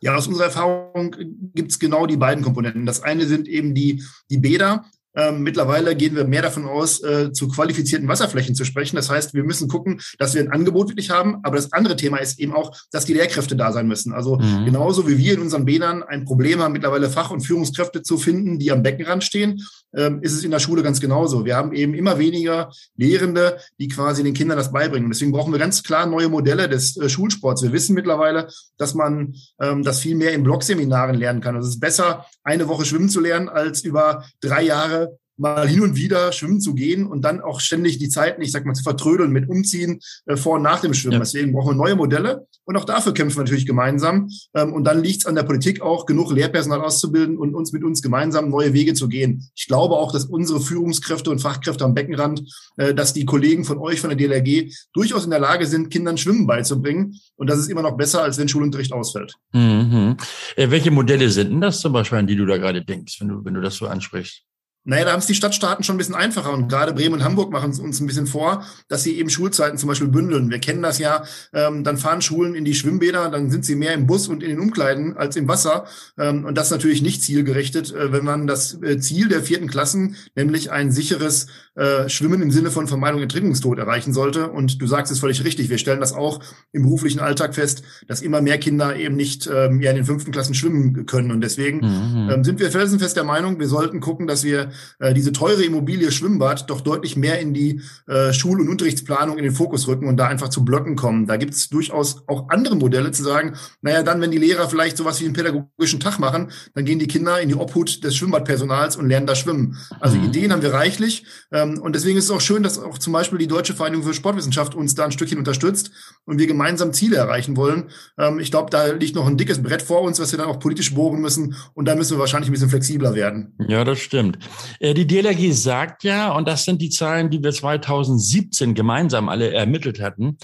Ja, 0.00 0.16
aus 0.16 0.26
unserer 0.26 0.46
Erfahrung 0.46 1.14
gibt 1.54 1.70
es 1.70 1.78
genau 1.78 2.06
die 2.06 2.16
beiden 2.16 2.42
Komponenten. 2.42 2.86
Das 2.86 3.02
eine 3.02 3.26
sind 3.26 3.46
eben 3.46 3.74
die, 3.74 4.02
die 4.28 4.38
Bäder, 4.38 4.86
ähm, 5.14 5.42
mittlerweile 5.42 5.94
gehen 5.94 6.16
wir 6.16 6.24
mehr 6.24 6.42
davon 6.42 6.66
aus, 6.66 7.02
äh, 7.02 7.32
zu 7.32 7.48
qualifizierten 7.48 8.08
Wasserflächen 8.08 8.54
zu 8.54 8.64
sprechen. 8.64 8.96
Das 8.96 9.10
heißt, 9.10 9.34
wir 9.34 9.44
müssen 9.44 9.68
gucken, 9.68 10.00
dass 10.18 10.34
wir 10.34 10.42
ein 10.42 10.50
Angebot 10.50 10.88
wirklich 10.88 11.10
haben. 11.10 11.40
Aber 11.42 11.56
das 11.56 11.72
andere 11.72 11.96
Thema 11.96 12.18
ist 12.18 12.38
eben 12.38 12.54
auch, 12.54 12.76
dass 12.90 13.04
die 13.04 13.14
Lehrkräfte 13.14 13.56
da 13.56 13.72
sein 13.72 13.86
müssen. 13.86 14.12
Also 14.12 14.38
mhm. 14.38 14.64
genauso 14.64 15.08
wie 15.08 15.18
wir 15.18 15.34
in 15.34 15.40
unseren 15.40 15.64
Bädern 15.64 16.02
ein 16.02 16.24
Problem 16.24 16.60
haben, 16.60 16.72
mittlerweile 16.72 17.10
Fach- 17.10 17.30
und 17.30 17.42
Führungskräfte 17.42 18.02
zu 18.02 18.16
finden, 18.16 18.58
die 18.58 18.72
am 18.72 18.82
Beckenrand 18.82 19.24
stehen, 19.24 19.62
ist 19.92 20.32
es 20.32 20.44
in 20.44 20.50
der 20.50 20.58
Schule 20.58 20.82
ganz 20.82 21.00
genauso. 21.00 21.44
Wir 21.44 21.56
haben 21.56 21.72
eben 21.72 21.94
immer 21.94 22.18
weniger 22.18 22.70
Lehrende, 22.96 23.58
die 23.78 23.88
quasi 23.88 24.22
den 24.22 24.34
Kindern 24.34 24.56
das 24.56 24.72
beibringen. 24.72 25.10
deswegen 25.10 25.32
brauchen 25.32 25.52
wir 25.52 25.58
ganz 25.58 25.82
klar 25.82 26.06
neue 26.06 26.28
Modelle 26.28 26.68
des 26.68 26.96
äh, 26.96 27.08
Schulsports. 27.08 27.62
Wir 27.62 27.72
wissen 27.72 27.94
mittlerweile, 27.94 28.48
dass 28.78 28.94
man 28.94 29.34
ähm, 29.60 29.82
das 29.82 30.00
viel 30.00 30.16
mehr 30.16 30.32
in 30.32 30.44
Blogseminaren 30.44 31.14
lernen 31.16 31.40
kann. 31.40 31.56
Also 31.56 31.68
es 31.68 31.74
ist 31.74 31.80
besser, 31.80 32.26
eine 32.42 32.68
Woche 32.68 32.84
schwimmen 32.84 33.08
zu 33.08 33.20
lernen, 33.20 33.48
als 33.48 33.82
über 33.82 34.24
drei 34.40 34.62
Jahre 34.62 35.18
mal 35.36 35.66
hin 35.68 35.80
und 35.80 35.96
wieder 35.96 36.32
schwimmen 36.32 36.60
zu 36.60 36.74
gehen 36.74 37.06
und 37.06 37.22
dann 37.22 37.40
auch 37.40 37.60
ständig 37.60 37.98
die 37.98 38.08
Zeiten, 38.08 38.42
ich 38.42 38.52
sag 38.52 38.64
mal, 38.64 38.74
zu 38.74 38.82
vertrödeln 38.82 39.30
mit 39.30 39.48
Umziehen 39.48 40.00
äh, 40.26 40.36
vor 40.36 40.56
und 40.56 40.62
nach 40.62 40.80
dem 40.80 40.94
Schwimmen. 40.94 41.14
Ja. 41.14 41.18
Deswegen 41.20 41.52
brauchen 41.52 41.70
wir 41.70 41.84
neue 41.84 41.96
Modelle 41.96 42.46
und 42.64 42.76
auch 42.76 42.84
dafür 42.84 43.14
kämpfen 43.14 43.38
wir 43.38 43.44
natürlich 43.44 43.66
gemeinsam. 43.66 44.28
Ähm, 44.54 44.72
und 44.72 44.84
dann 44.84 45.02
liegt 45.02 45.20
es 45.20 45.26
an 45.26 45.34
der 45.34 45.42
Politik 45.42 45.80
auch, 45.80 46.06
genug 46.06 46.32
Lehrpersonal 46.32 46.80
auszubilden 46.80 47.36
und 47.38 47.54
uns 47.54 47.72
mit 47.72 47.82
uns 47.82 48.02
gemeinsam 48.02 48.50
neue 48.50 48.72
Wege 48.72 48.94
zu 48.94 49.08
gehen. 49.08 49.48
Ich 49.54 49.66
glaube 49.66 49.96
auch, 49.96 50.12
dass 50.12 50.26
unsere 50.26 50.60
Führungskräfte 50.60 51.30
und 51.30 51.40
Fachkräfte 51.40 51.84
am 51.84 51.94
Beckenrand, 51.94 52.42
äh, 52.76 52.94
dass 52.94 53.12
die 53.12 53.24
Kollegen 53.24 53.64
von 53.64 53.78
euch, 53.78 54.00
von 54.00 54.10
der 54.10 54.16
DLRG, 54.16 54.72
durchaus 54.92 55.24
in 55.24 55.30
der 55.30 55.40
Lage 55.40 55.66
sind, 55.66 55.90
Kindern 55.90 56.18
Schwimmen 56.18 56.46
beizubringen. 56.46 57.18
Und 57.36 57.50
das 57.50 57.58
ist 57.58 57.68
immer 57.68 57.82
noch 57.82 57.96
besser, 57.96 58.22
als 58.22 58.38
wenn 58.38 58.48
Schulunterricht 58.48 58.92
ausfällt. 58.92 59.34
Mhm. 59.52 60.16
Äh, 60.56 60.70
welche 60.70 60.90
Modelle 60.90 61.28
sind 61.30 61.50
denn 61.50 61.60
das 61.60 61.80
zum 61.80 61.92
Beispiel, 61.92 62.18
an 62.18 62.26
die 62.26 62.36
du 62.36 62.46
da 62.46 62.58
gerade 62.58 62.84
denkst, 62.84 63.20
wenn 63.20 63.28
du, 63.28 63.44
wenn 63.44 63.54
du 63.54 63.60
das 63.60 63.76
so 63.76 63.86
ansprichst? 63.86 64.44
Naja, 64.84 65.04
da 65.04 65.12
haben 65.12 65.20
es 65.20 65.26
die 65.26 65.34
Stadtstaaten 65.34 65.84
schon 65.84 65.94
ein 65.94 65.98
bisschen 65.98 66.16
einfacher 66.16 66.52
und 66.52 66.68
gerade 66.68 66.92
Bremen 66.92 67.14
und 67.14 67.24
Hamburg 67.24 67.52
machen 67.52 67.70
es 67.70 67.78
uns 67.78 68.00
ein 68.00 68.06
bisschen 68.06 68.26
vor, 68.26 68.64
dass 68.88 69.04
sie 69.04 69.16
eben 69.16 69.30
Schulzeiten 69.30 69.78
zum 69.78 69.88
Beispiel 69.88 70.08
bündeln. 70.08 70.50
Wir 70.50 70.58
kennen 70.58 70.82
das 70.82 70.98
ja, 70.98 71.24
ähm, 71.52 71.84
dann 71.84 71.98
fahren 71.98 72.20
Schulen 72.20 72.56
in 72.56 72.64
die 72.64 72.74
Schwimmbäder, 72.74 73.30
dann 73.30 73.50
sind 73.50 73.64
sie 73.64 73.76
mehr 73.76 73.94
im 73.94 74.08
Bus 74.08 74.26
und 74.26 74.42
in 74.42 74.50
den 74.50 74.58
Umkleiden 74.58 75.16
als 75.16 75.36
im 75.36 75.46
Wasser 75.46 75.86
ähm, 76.18 76.44
und 76.44 76.58
das 76.58 76.66
ist 76.66 76.72
natürlich 76.72 77.00
nicht 77.00 77.22
zielgerichtet, 77.22 77.94
äh, 77.94 78.12
wenn 78.12 78.24
man 78.24 78.48
das 78.48 78.82
äh, 78.82 78.98
Ziel 78.98 79.28
der 79.28 79.42
vierten 79.42 79.68
Klassen, 79.68 80.16
nämlich 80.34 80.72
ein 80.72 80.90
sicheres 80.90 81.46
äh, 81.74 82.08
Schwimmen 82.08 82.42
im 82.42 82.50
Sinne 82.50 82.70
von 82.70 82.86
Vermeidung 82.86 83.20
Ertrinkungstod 83.20 83.78
erreichen 83.78 84.12
sollte. 84.12 84.50
Und 84.50 84.80
du 84.80 84.86
sagst 84.86 85.10
es 85.10 85.20
völlig 85.20 85.42
richtig, 85.42 85.70
wir 85.70 85.78
stellen 85.78 86.00
das 86.00 86.12
auch 86.12 86.40
im 86.72 86.82
beruflichen 86.82 87.20
Alltag 87.20 87.54
fest, 87.54 87.82
dass 88.08 88.20
immer 88.20 88.42
mehr 88.42 88.58
Kinder 88.58 88.94
eben 88.96 89.16
nicht 89.16 89.48
ähm, 89.52 89.80
ja 89.80 89.90
in 89.90 89.96
den 89.96 90.04
fünften 90.04 90.32
Klassen 90.32 90.54
schwimmen 90.54 91.06
können 91.06 91.30
und 91.30 91.40
deswegen 91.40 91.78
mhm. 91.78 92.30
ähm, 92.30 92.44
sind 92.44 92.60
wir 92.60 92.70
felsenfest 92.70 93.16
der 93.16 93.24
Meinung, 93.24 93.58
wir 93.58 93.68
sollten 93.68 94.00
gucken, 94.00 94.26
dass 94.26 94.44
wir 94.44 94.70
äh, 94.98 95.14
diese 95.14 95.32
teure 95.32 95.64
Immobilie 95.64 96.12
Schwimmbad 96.12 96.68
doch 96.68 96.80
deutlich 96.80 97.16
mehr 97.16 97.40
in 97.40 97.54
die 97.54 97.80
äh, 98.06 98.32
Schul- 98.32 98.60
und 98.60 98.68
Unterrichtsplanung 98.68 99.38
in 99.38 99.44
den 99.44 99.52
Fokus 99.52 99.88
rücken 99.88 100.06
und 100.08 100.16
da 100.18 100.26
einfach 100.26 100.48
zu 100.48 100.64
Blöcken 100.64 100.96
kommen. 100.96 101.26
Da 101.26 101.36
gibt 101.36 101.54
es 101.54 101.68
durchaus 101.68 102.28
auch 102.28 102.48
andere 102.50 102.76
Modelle 102.76 103.12
zu 103.12 103.22
sagen, 103.22 103.54
naja, 103.80 104.02
dann, 104.02 104.20
wenn 104.20 104.30
die 104.30 104.38
Lehrer 104.38 104.68
vielleicht 104.68 104.96
sowas 104.96 105.20
wie 105.20 105.24
einen 105.24 105.34
pädagogischen 105.34 106.00
Tag 106.00 106.18
machen, 106.18 106.50
dann 106.74 106.84
gehen 106.84 106.98
die 106.98 107.06
Kinder 107.06 107.40
in 107.40 107.48
die 107.48 107.54
Obhut 107.54 108.04
des 108.04 108.16
Schwimmbadpersonals 108.16 108.96
und 108.96 109.08
lernen 109.08 109.26
da 109.26 109.34
schwimmen. 109.34 109.78
Also 110.00 110.16
mhm. 110.16 110.24
Ideen 110.24 110.52
haben 110.52 110.62
wir 110.62 110.74
reichlich 110.74 111.24
ähm, 111.50 111.61
und 111.62 111.94
deswegen 111.94 112.18
ist 112.18 112.24
es 112.24 112.30
auch 112.30 112.40
schön, 112.40 112.62
dass 112.62 112.78
auch 112.78 112.98
zum 112.98 113.12
Beispiel 113.12 113.38
die 113.38 113.46
Deutsche 113.46 113.74
Vereinigung 113.74 114.04
für 114.04 114.14
Sportwissenschaft 114.14 114.74
uns 114.74 114.94
da 114.94 115.04
ein 115.04 115.12
Stückchen 115.12 115.38
unterstützt 115.38 115.90
und 116.24 116.38
wir 116.38 116.46
gemeinsam 116.46 116.92
Ziele 116.92 117.16
erreichen 117.16 117.56
wollen. 117.56 117.90
Ähm, 118.18 118.38
ich 118.38 118.50
glaube, 118.50 118.70
da 118.70 118.86
liegt 118.86 119.14
noch 119.14 119.26
ein 119.26 119.36
dickes 119.36 119.62
Brett 119.62 119.82
vor 119.82 120.02
uns, 120.02 120.20
was 120.20 120.32
wir 120.32 120.38
dann 120.38 120.48
auch 120.48 120.58
politisch 120.58 120.94
bohren 120.94 121.20
müssen 121.20 121.56
und 121.74 121.86
da 121.86 121.94
müssen 121.94 122.16
wir 122.16 122.18
wahrscheinlich 122.18 122.50
ein 122.50 122.52
bisschen 122.52 122.70
flexibler 122.70 123.14
werden. 123.14 123.56
Ja, 123.68 123.84
das 123.84 123.98
stimmt. 123.98 124.38
Äh, 124.80 124.94
die 124.94 125.06
DLRG 125.06 125.52
sagt 125.52 126.04
ja, 126.04 126.32
und 126.32 126.48
das 126.48 126.64
sind 126.64 126.82
die 126.82 126.90
Zahlen, 126.90 127.30
die 127.30 127.42
wir 127.42 127.52
2017 127.52 128.74
gemeinsam 128.74 129.28
alle 129.28 129.52
ermittelt 129.52 130.00
hatten, 130.00 130.38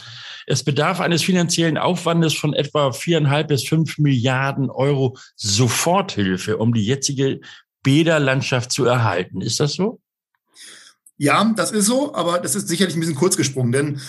es 0.46 0.64
bedarf 0.64 1.00
eines 1.00 1.22
finanziellen 1.22 1.76
Aufwandes 1.76 2.34
von 2.34 2.54
etwa 2.54 2.92
viereinhalb 2.92 3.48
bis 3.48 3.68
fünf 3.68 3.98
Milliarden 3.98 4.70
Euro 4.70 5.16
Soforthilfe, 5.36 6.56
um 6.56 6.72
die 6.72 6.84
jetzige 6.84 7.40
Bäderlandschaft 7.82 8.72
zu 8.72 8.84
erhalten. 8.84 9.40
Ist 9.40 9.60
das 9.60 9.74
so? 9.74 10.00
Ja, 11.20 11.52
das 11.56 11.72
ist 11.72 11.86
so, 11.86 12.14
aber 12.14 12.38
das 12.38 12.54
ist 12.54 12.68
sicherlich 12.68 12.96
ein 12.96 13.00
bisschen 13.00 13.16
kurz 13.16 13.36
gesprungen, 13.36 13.72
denn 13.72 14.00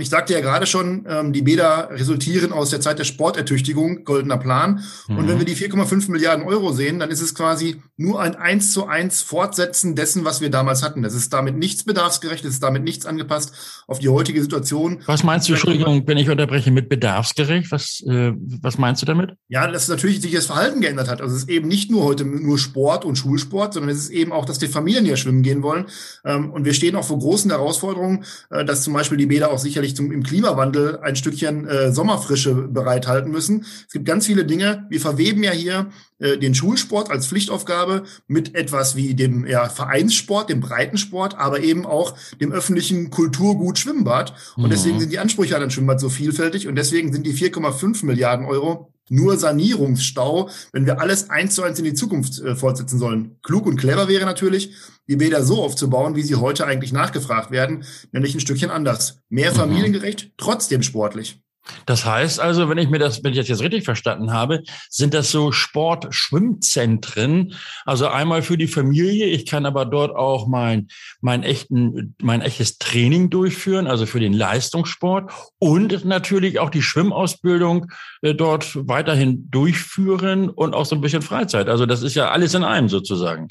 ich 0.00 0.08
sagte 0.08 0.32
ja 0.32 0.40
gerade 0.40 0.66
schon, 0.66 1.06
ähm, 1.08 1.32
die 1.32 1.42
Bäder 1.42 1.90
resultieren 1.92 2.52
aus 2.52 2.70
der 2.70 2.80
Zeit 2.80 2.98
der 2.98 3.04
Sportertüchtigung, 3.04 4.04
goldener 4.04 4.36
Plan. 4.36 4.82
Mhm. 5.06 5.18
Und 5.18 5.28
wenn 5.28 5.38
wir 5.38 5.46
die 5.46 5.54
4,5 5.54 6.10
Milliarden 6.10 6.44
Euro 6.44 6.72
sehen, 6.72 6.98
dann 6.98 7.10
ist 7.10 7.20
es 7.20 7.36
quasi 7.36 7.80
nur 7.96 8.20
ein 8.20 8.34
eins 8.34 8.72
zu 8.72 8.86
eins 8.86 9.22
Fortsetzen 9.22 9.94
dessen, 9.94 10.24
was 10.24 10.40
wir 10.40 10.50
damals 10.50 10.82
hatten. 10.82 11.02
Das 11.02 11.14
ist 11.14 11.32
damit 11.32 11.56
nichts 11.56 11.84
bedarfsgerecht, 11.84 12.44
es 12.44 12.54
ist 12.54 12.62
damit 12.62 12.82
nichts 12.82 13.06
angepasst 13.06 13.82
auf 13.86 14.00
die 14.00 14.08
heutige 14.08 14.42
Situation. 14.42 15.02
Was 15.06 15.22
meinst 15.22 15.48
du, 15.48 15.52
Entschuldigung, 15.52 16.02
wenn 16.06 16.18
ich 16.18 16.28
unterbreche, 16.28 16.72
mit 16.72 16.88
bedarfsgerecht? 16.88 17.70
Was, 17.70 18.02
äh, 18.08 18.32
was 18.36 18.76
meinst 18.76 19.02
du 19.02 19.06
damit? 19.06 19.34
Ja, 19.48 19.70
dass 19.70 19.86
natürlich 19.86 20.20
sich 20.20 20.32
das 20.32 20.46
Verhalten 20.46 20.80
geändert 20.80 21.08
hat. 21.08 21.20
Also 21.20 21.36
es 21.36 21.42
ist 21.42 21.48
eben 21.48 21.68
nicht 21.68 21.92
nur 21.92 22.02
heute 22.02 22.24
nur 22.24 22.58
Sport 22.58 23.04
und 23.04 23.16
Schulsport, 23.16 23.74
sondern 23.74 23.90
es 23.90 23.98
ist 23.98 24.10
eben 24.10 24.32
auch, 24.32 24.46
dass 24.46 24.58
die 24.58 24.66
Familien 24.66 25.06
ja 25.06 25.16
schwimmen 25.16 25.42
gehen 25.42 25.62
wollen. 25.62 25.86
Ähm, 26.24 26.50
und 26.50 26.64
wir 26.64 26.74
stehen 26.74 26.96
auch 26.96 27.04
vor 27.04 27.20
großen 27.20 27.50
Herausforderungen, 27.52 28.24
äh, 28.50 28.64
dass 28.64 28.82
zum 28.82 28.94
Beispiel 28.94 29.16
die 29.16 29.26
Bäder 29.26 29.52
auch 29.52 29.59
sicherlich 29.62 29.96
zum, 29.96 30.12
im 30.12 30.22
Klimawandel 30.22 30.98
ein 31.00 31.16
Stückchen 31.16 31.66
äh, 31.66 31.92
Sommerfrische 31.92 32.54
bereithalten 32.54 33.30
müssen. 33.30 33.64
Es 33.86 33.92
gibt 33.92 34.04
ganz 34.04 34.26
viele 34.26 34.44
Dinge. 34.44 34.86
Wir 34.88 35.00
verweben 35.00 35.42
ja 35.42 35.52
hier 35.52 35.90
äh, 36.18 36.38
den 36.38 36.54
Schulsport 36.54 37.10
als 37.10 37.26
Pflichtaufgabe 37.26 38.04
mit 38.26 38.54
etwas 38.54 38.96
wie 38.96 39.14
dem 39.14 39.46
ja, 39.46 39.68
Vereinssport, 39.68 40.50
dem 40.50 40.60
Breitensport, 40.60 41.38
aber 41.38 41.60
eben 41.60 41.86
auch 41.86 42.14
dem 42.40 42.52
öffentlichen 42.52 43.10
Kulturgut 43.10 43.78
Schwimmbad. 43.78 44.34
Und 44.56 44.64
mhm. 44.64 44.70
deswegen 44.70 45.00
sind 45.00 45.12
die 45.12 45.18
Ansprüche 45.18 45.56
an 45.56 45.62
ein 45.62 45.70
Schwimmbad 45.70 46.00
so 46.00 46.08
vielfältig 46.08 46.68
und 46.68 46.76
deswegen 46.76 47.12
sind 47.12 47.26
die 47.26 47.34
4,5 47.34 48.04
Milliarden 48.04 48.46
Euro 48.46 48.92
nur 49.10 49.36
Sanierungsstau, 49.36 50.48
wenn 50.72 50.86
wir 50.86 51.00
alles 51.00 51.28
eins 51.28 51.54
zu 51.54 51.62
eins 51.62 51.78
in 51.78 51.84
die 51.84 51.94
Zukunft 51.94 52.40
äh, 52.40 52.54
fortsetzen 52.54 52.98
sollen. 52.98 53.36
Klug 53.42 53.66
und 53.66 53.76
clever 53.76 54.08
wäre 54.08 54.24
natürlich, 54.24 54.74
die 55.08 55.16
Bäder 55.16 55.42
so 55.42 55.62
aufzubauen, 55.62 56.16
wie 56.16 56.22
sie 56.22 56.36
heute 56.36 56.66
eigentlich 56.66 56.92
nachgefragt 56.92 57.50
werden, 57.50 57.84
nämlich 58.12 58.34
ein 58.34 58.40
Stückchen 58.40 58.70
anders. 58.70 59.20
Mehr 59.28 59.50
mhm. 59.50 59.56
familiengerecht, 59.56 60.32
trotzdem 60.38 60.82
sportlich. 60.82 61.42
Das 61.86 62.04
heißt 62.04 62.40
also, 62.40 62.68
wenn 62.68 62.78
ich 62.78 62.88
mir 62.88 62.98
das, 62.98 63.24
wenn 63.24 63.32
ich 63.32 63.38
das 63.38 63.48
jetzt 63.48 63.62
richtig 63.62 63.84
verstanden 63.84 64.32
habe, 64.32 64.62
sind 64.88 65.14
das 65.14 65.30
so 65.30 65.52
Sport-Schwimmzentren. 65.52 67.54
Also 67.84 68.08
einmal 68.08 68.42
für 68.42 68.58
die 68.58 68.66
Familie. 68.66 69.26
Ich 69.26 69.46
kann 69.46 69.66
aber 69.66 69.86
dort 69.86 70.14
auch 70.14 70.46
mein, 70.46 70.88
mein 71.20 71.42
echten, 71.42 72.14
mein 72.20 72.42
echtes 72.42 72.78
Training 72.78 73.30
durchführen, 73.30 73.86
also 73.86 74.06
für 74.06 74.20
den 74.20 74.32
Leistungssport 74.32 75.32
und 75.58 76.04
natürlich 76.04 76.58
auch 76.58 76.70
die 76.70 76.82
Schwimmausbildung 76.82 77.86
äh, 78.22 78.34
dort 78.34 78.88
weiterhin 78.88 79.50
durchführen 79.50 80.48
und 80.48 80.74
auch 80.74 80.86
so 80.86 80.94
ein 80.94 81.00
bisschen 81.00 81.22
Freizeit. 81.22 81.68
Also 81.68 81.86
das 81.86 82.02
ist 82.02 82.14
ja 82.14 82.30
alles 82.30 82.54
in 82.54 82.64
einem 82.64 82.88
sozusagen. 82.88 83.48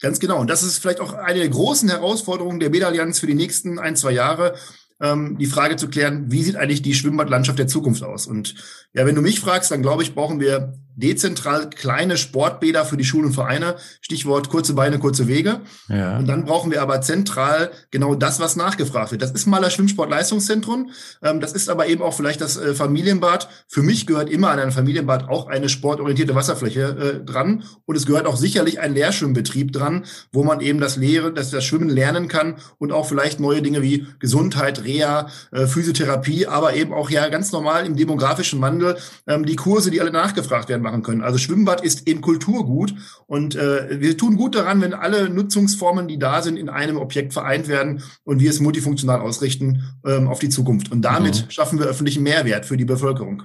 Ganz 0.00 0.20
genau. 0.20 0.38
Und 0.38 0.50
das 0.50 0.62
ist 0.62 0.78
vielleicht 0.78 1.00
auch 1.00 1.14
eine 1.14 1.38
der 1.38 1.48
großen 1.48 1.88
Herausforderungen 1.88 2.60
der 2.60 2.68
Bäderallianz 2.68 3.20
für 3.20 3.26
die 3.26 3.34
nächsten 3.34 3.78
ein, 3.78 3.96
zwei 3.96 4.12
Jahre 4.12 4.54
ähm, 5.00 5.38
die 5.38 5.46
Frage 5.46 5.76
zu 5.76 5.88
klären, 5.88 6.30
wie 6.30 6.42
sieht 6.42 6.56
eigentlich 6.56 6.82
die 6.82 6.94
Schwimmbadlandschaft 6.94 7.58
der 7.58 7.66
Zukunft 7.66 8.02
aus? 8.02 8.26
Und 8.26 8.54
ja, 8.92 9.06
wenn 9.06 9.14
du 9.14 9.22
mich 9.22 9.40
fragst, 9.40 9.70
dann 9.70 9.82
glaube 9.82 10.02
ich, 10.02 10.14
brauchen 10.14 10.40
wir 10.40 10.74
dezentral 10.96 11.70
kleine 11.70 12.16
Sportbäder 12.16 12.84
für 12.84 12.96
die 12.96 13.04
Schulen 13.04 13.26
und 13.26 13.32
Vereine. 13.32 13.76
Stichwort 14.00 14.48
kurze 14.48 14.74
Beine, 14.74 14.98
kurze 14.98 15.26
Wege. 15.26 15.60
Ja. 15.88 16.18
Und 16.18 16.26
dann 16.26 16.44
brauchen 16.44 16.70
wir 16.70 16.82
aber 16.82 17.00
zentral 17.00 17.70
genau 17.90 18.14
das, 18.14 18.40
was 18.40 18.56
nachgefragt 18.56 19.12
wird. 19.12 19.22
Das 19.22 19.32
ist 19.32 19.46
mal 19.46 19.60
das 19.60 19.74
Schwimmsportleistungszentrum. 19.74 20.90
Ähm, 21.22 21.40
das 21.40 21.52
ist 21.52 21.68
aber 21.68 21.86
eben 21.86 22.02
auch 22.02 22.14
vielleicht 22.14 22.40
das 22.40 22.56
äh, 22.56 22.74
Familienbad. 22.74 23.48
Für 23.68 23.82
mich 23.82 24.06
gehört 24.06 24.30
immer 24.30 24.50
an 24.50 24.58
ein 24.58 24.72
Familienbad 24.72 25.28
auch 25.28 25.48
eine 25.48 25.68
sportorientierte 25.68 26.34
Wasserfläche 26.34 26.82
äh, 26.82 27.24
dran. 27.24 27.64
Und 27.86 27.96
es 27.96 28.06
gehört 28.06 28.26
auch 28.26 28.36
sicherlich 28.36 28.80
ein 28.80 28.94
Lehrschwimmbetrieb 28.94 29.72
dran, 29.72 30.04
wo 30.32 30.44
man 30.44 30.60
eben 30.60 30.80
das 30.80 30.96
Lehren, 30.96 31.34
das 31.34 31.64
Schwimmen 31.64 31.88
lernen 31.88 32.28
kann 32.28 32.56
und 32.78 32.92
auch 32.92 33.06
vielleicht 33.06 33.40
neue 33.40 33.62
Dinge 33.62 33.82
wie 33.82 34.06
Gesundheit, 34.20 34.84
Reha, 34.84 35.28
äh, 35.50 35.66
Physiotherapie, 35.66 36.46
aber 36.46 36.74
eben 36.74 36.92
auch 36.92 37.10
ja 37.10 37.28
ganz 37.28 37.52
normal 37.52 37.86
im 37.86 37.96
demografischen 37.96 38.60
Wandel 38.60 38.96
ähm, 39.26 39.44
die 39.44 39.56
Kurse, 39.56 39.90
die 39.90 40.00
alle 40.00 40.12
nachgefragt 40.12 40.68
werden, 40.68 40.83
machen 40.84 41.02
können. 41.02 41.22
Also 41.22 41.38
Schwimmbad 41.38 41.82
ist 41.82 42.06
eben 42.06 42.20
Kulturgut 42.20 42.94
und 43.26 43.56
äh, 43.56 44.00
wir 44.00 44.16
tun 44.16 44.36
gut 44.36 44.54
daran, 44.54 44.80
wenn 44.80 44.94
alle 44.94 45.28
Nutzungsformen, 45.28 46.06
die 46.06 46.20
da 46.20 46.42
sind, 46.42 46.56
in 46.56 46.68
einem 46.68 46.96
Objekt 46.96 47.32
vereint 47.32 47.66
werden 47.66 48.02
und 48.22 48.40
wir 48.40 48.50
es 48.50 48.60
multifunktional 48.60 49.20
ausrichten 49.20 49.82
ähm, 50.06 50.28
auf 50.28 50.38
die 50.38 50.48
Zukunft. 50.48 50.92
Und 50.92 51.02
damit 51.02 51.46
mhm. 51.46 51.50
schaffen 51.50 51.78
wir 51.80 51.86
öffentlichen 51.86 52.22
Mehrwert 52.22 52.66
für 52.66 52.76
die 52.76 52.84
Bevölkerung. 52.84 53.42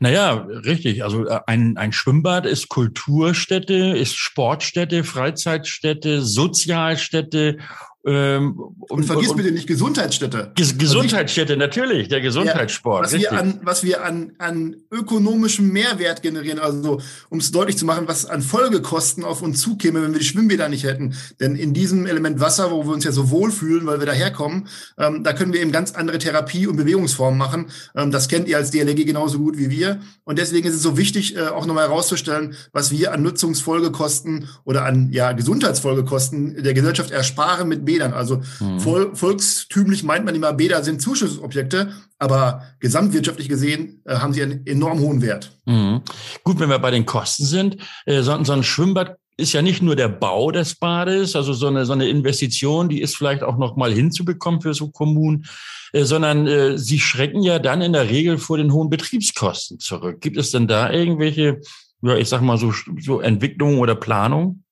Naja, 0.00 0.46
richtig. 0.64 1.04
Also 1.04 1.26
äh, 1.26 1.40
ein, 1.46 1.76
ein 1.76 1.92
Schwimmbad 1.92 2.46
ist 2.46 2.68
Kulturstätte, 2.68 3.96
ist 3.96 4.16
Sportstätte, 4.16 5.04
Freizeitstätte, 5.04 6.22
Sozialstätte 6.22 7.58
ähm, 8.08 8.58
und, 8.58 8.90
und 8.90 9.04
vergiss 9.04 9.28
und, 9.28 9.36
bitte 9.36 9.52
nicht 9.52 9.66
Gesundheitsstätte. 9.66 10.52
Ges 10.54 10.78
Gesundheitsstätte, 10.78 11.58
natürlich, 11.58 12.08
der 12.08 12.22
Gesundheitssport. 12.22 13.12
Ja, 13.12 13.12
was 13.12 13.20
wir, 13.20 13.32
an, 13.32 13.60
was 13.62 13.84
wir 13.84 14.04
an, 14.04 14.32
an 14.38 14.76
ökonomischem 14.90 15.70
Mehrwert 15.70 16.22
generieren, 16.22 16.58
also 16.58 17.00
um 17.28 17.38
es 17.38 17.50
deutlich 17.50 17.76
zu 17.76 17.84
machen, 17.84 18.08
was 18.08 18.24
an 18.24 18.40
Folgekosten 18.40 19.24
auf 19.24 19.42
uns 19.42 19.60
zukäme, 19.60 20.02
wenn 20.02 20.12
wir 20.12 20.20
die 20.20 20.24
Schwimmbäder 20.24 20.70
nicht 20.70 20.84
hätten. 20.84 21.14
Denn 21.38 21.54
in 21.54 21.74
diesem 21.74 22.06
Element 22.06 22.40
Wasser, 22.40 22.70
wo 22.70 22.86
wir 22.86 22.94
uns 22.94 23.04
ja 23.04 23.12
so 23.12 23.30
wohlfühlen, 23.30 23.86
weil 23.86 23.98
wir 23.98 24.06
daherkommen, 24.06 24.68
ähm, 24.96 25.22
da 25.22 25.34
können 25.34 25.52
wir 25.52 25.60
eben 25.60 25.72
ganz 25.72 25.92
andere 25.92 26.18
Therapie- 26.18 26.66
und 26.66 26.76
Bewegungsformen 26.76 27.38
machen. 27.38 27.66
Ähm, 27.94 28.10
das 28.10 28.28
kennt 28.28 28.48
ihr 28.48 28.56
als 28.56 28.70
DLRG 28.70 29.04
genauso 29.04 29.38
gut 29.38 29.58
wie 29.58 29.68
wir. 29.68 30.00
Und 30.24 30.38
deswegen 30.38 30.66
ist 30.66 30.74
es 30.74 30.82
so 30.82 30.96
wichtig, 30.96 31.36
äh, 31.36 31.48
auch 31.48 31.66
nochmal 31.66 31.88
herauszustellen, 31.88 32.54
was 32.72 32.90
wir 32.90 33.12
an 33.12 33.22
Nutzungsfolgekosten 33.22 34.48
oder 34.64 34.86
an 34.86 35.12
ja, 35.12 35.32
Gesundheitsfolgekosten 35.32 36.62
der 36.62 36.72
Gesellschaft 36.72 37.10
ersparen 37.10 37.68
mit 37.68 37.84
B 37.84 37.97
Bädern. 37.98 38.12
Also 38.12 38.40
mhm. 38.60 38.84
vol 38.84 39.14
volkstümlich 39.14 40.04
meint 40.04 40.24
man 40.24 40.34
immer, 40.34 40.52
Bäder 40.52 40.82
sind 40.82 41.02
Zuschussobjekte, 41.02 41.92
aber 42.18 42.62
gesamtwirtschaftlich 42.80 43.48
gesehen 43.48 44.02
äh, 44.04 44.16
haben 44.16 44.32
sie 44.32 44.42
einen 44.42 44.66
enorm 44.66 45.00
hohen 45.00 45.20
Wert. 45.20 45.52
Mhm. 45.66 46.02
Gut, 46.44 46.60
wenn 46.60 46.70
wir 46.70 46.78
bei 46.78 46.90
den 46.90 47.06
Kosten 47.06 47.44
sind, 47.44 47.78
äh, 48.06 48.22
so, 48.22 48.42
so 48.44 48.52
ein 48.52 48.62
Schwimmbad 48.62 49.16
ist 49.36 49.52
ja 49.52 49.62
nicht 49.62 49.82
nur 49.82 49.94
der 49.94 50.08
Bau 50.08 50.50
des 50.50 50.74
Bades, 50.74 51.36
also 51.36 51.52
so 51.52 51.68
eine, 51.68 51.84
so 51.86 51.92
eine 51.92 52.08
Investition, 52.08 52.88
die 52.88 53.00
ist 53.00 53.16
vielleicht 53.16 53.44
auch 53.44 53.56
noch 53.56 53.76
mal 53.76 53.92
hinzubekommen 53.92 54.60
für 54.60 54.74
so 54.74 54.90
Kommunen, 54.90 55.46
äh, 55.92 56.04
sondern 56.04 56.46
äh, 56.46 56.78
sie 56.78 56.98
schrecken 56.98 57.42
ja 57.42 57.58
dann 57.58 57.82
in 57.82 57.92
der 57.92 58.10
Regel 58.10 58.38
vor 58.38 58.58
den 58.58 58.72
hohen 58.72 58.90
Betriebskosten 58.90 59.78
zurück. 59.78 60.20
Gibt 60.20 60.36
es 60.36 60.50
denn 60.50 60.66
da 60.66 60.90
irgendwelche, 60.90 61.60
ja, 62.02 62.16
ich 62.16 62.28
sag 62.28 62.42
mal 62.42 62.58
so, 62.58 62.72
so 63.00 63.20
Entwicklungen 63.20 63.78
oder 63.78 63.94
Planungen? 63.94 64.64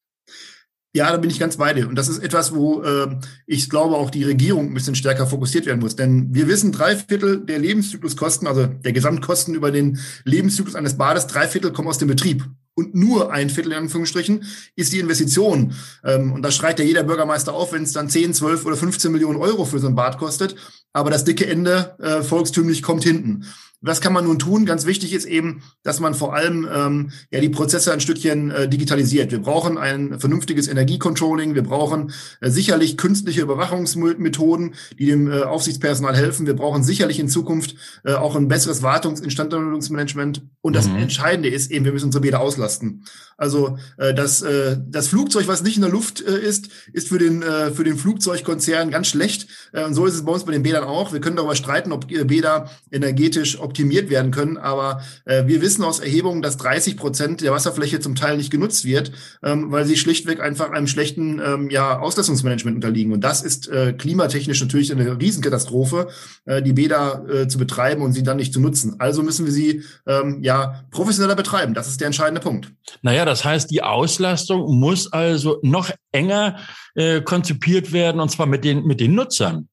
Ja, 0.96 1.12
da 1.12 1.18
bin 1.18 1.28
ich 1.28 1.38
ganz 1.38 1.58
bei 1.58 1.74
dir. 1.74 1.90
Und 1.90 1.96
das 1.96 2.08
ist 2.08 2.20
etwas, 2.20 2.54
wo 2.54 2.80
äh, 2.82 3.18
ich 3.46 3.68
glaube, 3.68 3.96
auch 3.96 4.08
die 4.08 4.24
Regierung 4.24 4.68
ein 4.68 4.72
bisschen 4.72 4.94
stärker 4.94 5.26
fokussiert 5.26 5.66
werden 5.66 5.80
muss. 5.80 5.94
Denn 5.94 6.34
wir 6.34 6.48
wissen, 6.48 6.72
drei 6.72 6.96
Viertel 6.96 7.44
der 7.44 7.58
Lebenszykluskosten, 7.58 8.48
also 8.48 8.64
der 8.64 8.94
Gesamtkosten 8.94 9.54
über 9.54 9.70
den 9.70 9.98
Lebenszyklus 10.24 10.74
eines 10.74 10.96
Bades, 10.96 11.26
drei 11.26 11.48
Viertel 11.48 11.74
kommen 11.74 11.88
aus 11.88 11.98
dem 11.98 12.08
Betrieb. 12.08 12.46
Und 12.72 12.94
nur 12.94 13.30
ein 13.30 13.50
Viertel, 13.50 13.72
in 13.72 13.78
Anführungsstrichen, 13.78 14.44
ist 14.74 14.94
die 14.94 14.98
Investition. 14.98 15.74
Ähm, 16.02 16.32
und 16.32 16.40
da 16.40 16.50
schreit 16.50 16.78
ja 16.78 16.84
jeder 16.86 17.02
Bürgermeister 17.02 17.52
auf, 17.52 17.74
wenn 17.74 17.82
es 17.82 17.92
dann 17.92 18.08
10, 18.08 18.32
12 18.32 18.64
oder 18.64 18.76
15 18.76 19.12
Millionen 19.12 19.38
Euro 19.38 19.66
für 19.66 19.78
so 19.78 19.88
ein 19.88 19.94
Bad 19.94 20.16
kostet. 20.16 20.56
Aber 20.94 21.10
das 21.10 21.24
dicke 21.24 21.46
Ende 21.46 21.94
äh, 21.98 22.22
volkstümlich 22.22 22.82
kommt 22.82 23.04
hinten. 23.04 23.44
Was 23.80 24.00
kann 24.00 24.12
man 24.12 24.24
nun 24.24 24.38
tun? 24.38 24.64
Ganz 24.64 24.86
wichtig 24.86 25.12
ist 25.12 25.26
eben, 25.26 25.62
dass 25.82 26.00
man 26.00 26.14
vor 26.14 26.34
allem 26.34 26.66
ähm, 26.72 27.10
ja 27.30 27.40
die 27.40 27.50
Prozesse 27.50 27.92
ein 27.92 28.00
Stückchen 28.00 28.50
äh, 28.50 28.68
digitalisiert. 28.68 29.30
Wir 29.30 29.40
brauchen 29.40 29.76
ein 29.78 30.18
vernünftiges 30.18 30.66
Energiecontrolling. 30.66 31.54
Wir 31.54 31.62
brauchen 31.62 32.12
äh, 32.40 32.50
sicherlich 32.50 32.96
künstliche 32.96 33.42
Überwachungsmethoden, 33.42 34.74
die 34.98 35.06
dem 35.06 35.30
äh, 35.30 35.42
Aufsichtspersonal 35.42 36.16
helfen. 36.16 36.46
Wir 36.46 36.56
brauchen 36.56 36.82
sicherlich 36.82 37.20
in 37.20 37.28
Zukunft 37.28 37.76
äh, 38.04 38.14
auch 38.14 38.34
ein 38.34 38.48
besseres 38.48 38.82
Wartungs- 38.82 39.22
Instandhaltungsmanagement. 39.22 40.42
Und 40.62 40.74
das 40.74 40.88
mhm. 40.88 40.96
Entscheidende 40.96 41.48
ist 41.48 41.70
eben, 41.70 41.84
wir 41.84 41.92
müssen 41.92 42.06
unsere 42.06 42.22
Bäder 42.22 42.40
auslasten. 42.40 43.04
Also 43.36 43.78
äh, 43.98 44.14
das, 44.14 44.40
äh, 44.40 44.78
das 44.86 45.08
Flugzeug, 45.08 45.46
was 45.48 45.62
nicht 45.62 45.76
in 45.76 45.82
der 45.82 45.90
Luft 45.90 46.22
äh, 46.22 46.38
ist, 46.38 46.70
ist 46.92 47.08
für 47.08 47.18
den, 47.18 47.42
äh, 47.42 47.70
für 47.70 47.84
den 47.84 47.98
Flugzeugkonzern 47.98 48.90
ganz 48.90 49.08
schlecht. 49.08 49.48
Äh, 49.72 49.84
und 49.84 49.94
so 49.94 50.06
ist 50.06 50.14
es 50.14 50.24
bei 50.24 50.32
uns 50.32 50.44
bei 50.44 50.52
den 50.52 50.62
Bädern 50.62 50.84
auch. 50.84 51.12
Wir 51.12 51.20
können 51.20 51.36
darüber 51.36 51.54
streiten, 51.54 51.92
ob 51.92 52.08
Bäder 52.08 52.70
energetisch 52.90 53.60
optimiert 53.66 54.08
werden 54.08 54.30
können. 54.30 54.56
Aber 54.56 55.02
äh, 55.24 55.46
wir 55.46 55.60
wissen 55.60 55.84
aus 55.84 56.00
Erhebungen, 56.00 56.40
dass 56.40 56.56
30 56.56 56.96
Prozent 56.96 57.40
der 57.42 57.52
Wasserfläche 57.52 58.00
zum 58.00 58.14
Teil 58.14 58.36
nicht 58.36 58.50
genutzt 58.50 58.84
wird, 58.84 59.12
ähm, 59.42 59.70
weil 59.72 59.84
sie 59.84 59.96
schlichtweg 59.96 60.40
einfach 60.40 60.70
einem 60.70 60.86
schlechten 60.86 61.40
ähm, 61.44 61.70
ja, 61.70 61.98
Auslastungsmanagement 61.98 62.76
unterliegen. 62.76 63.12
Und 63.12 63.20
das 63.20 63.42
ist 63.42 63.68
äh, 63.68 63.92
klimatechnisch 63.92 64.60
natürlich 64.60 64.92
eine 64.92 65.20
Riesenkatastrophe, 65.20 66.08
äh, 66.44 66.62
die 66.62 66.72
Bäder 66.72 67.24
äh, 67.28 67.48
zu 67.48 67.58
betreiben 67.58 68.02
und 68.02 68.12
sie 68.12 68.22
dann 68.22 68.36
nicht 68.36 68.52
zu 68.52 68.60
nutzen. 68.60 68.96
Also 68.98 69.22
müssen 69.22 69.44
wir 69.44 69.52
sie 69.52 69.82
ähm, 70.06 70.38
ja 70.42 70.84
professioneller 70.90 71.36
betreiben. 71.36 71.74
Das 71.74 71.88
ist 71.88 72.00
der 72.00 72.06
entscheidende 72.06 72.40
Punkt. 72.40 72.72
Naja, 73.02 73.24
das 73.24 73.44
heißt, 73.44 73.70
die 73.70 73.82
Auslastung 73.82 74.78
muss 74.78 75.12
also 75.12 75.58
noch 75.62 75.90
enger 76.12 76.56
äh, 76.94 77.20
konzipiert 77.20 77.92
werden, 77.92 78.20
und 78.20 78.30
zwar 78.30 78.46
mit 78.46 78.64
den, 78.64 78.84
mit 78.84 79.00
den 79.00 79.14
Nutzern. 79.14 79.68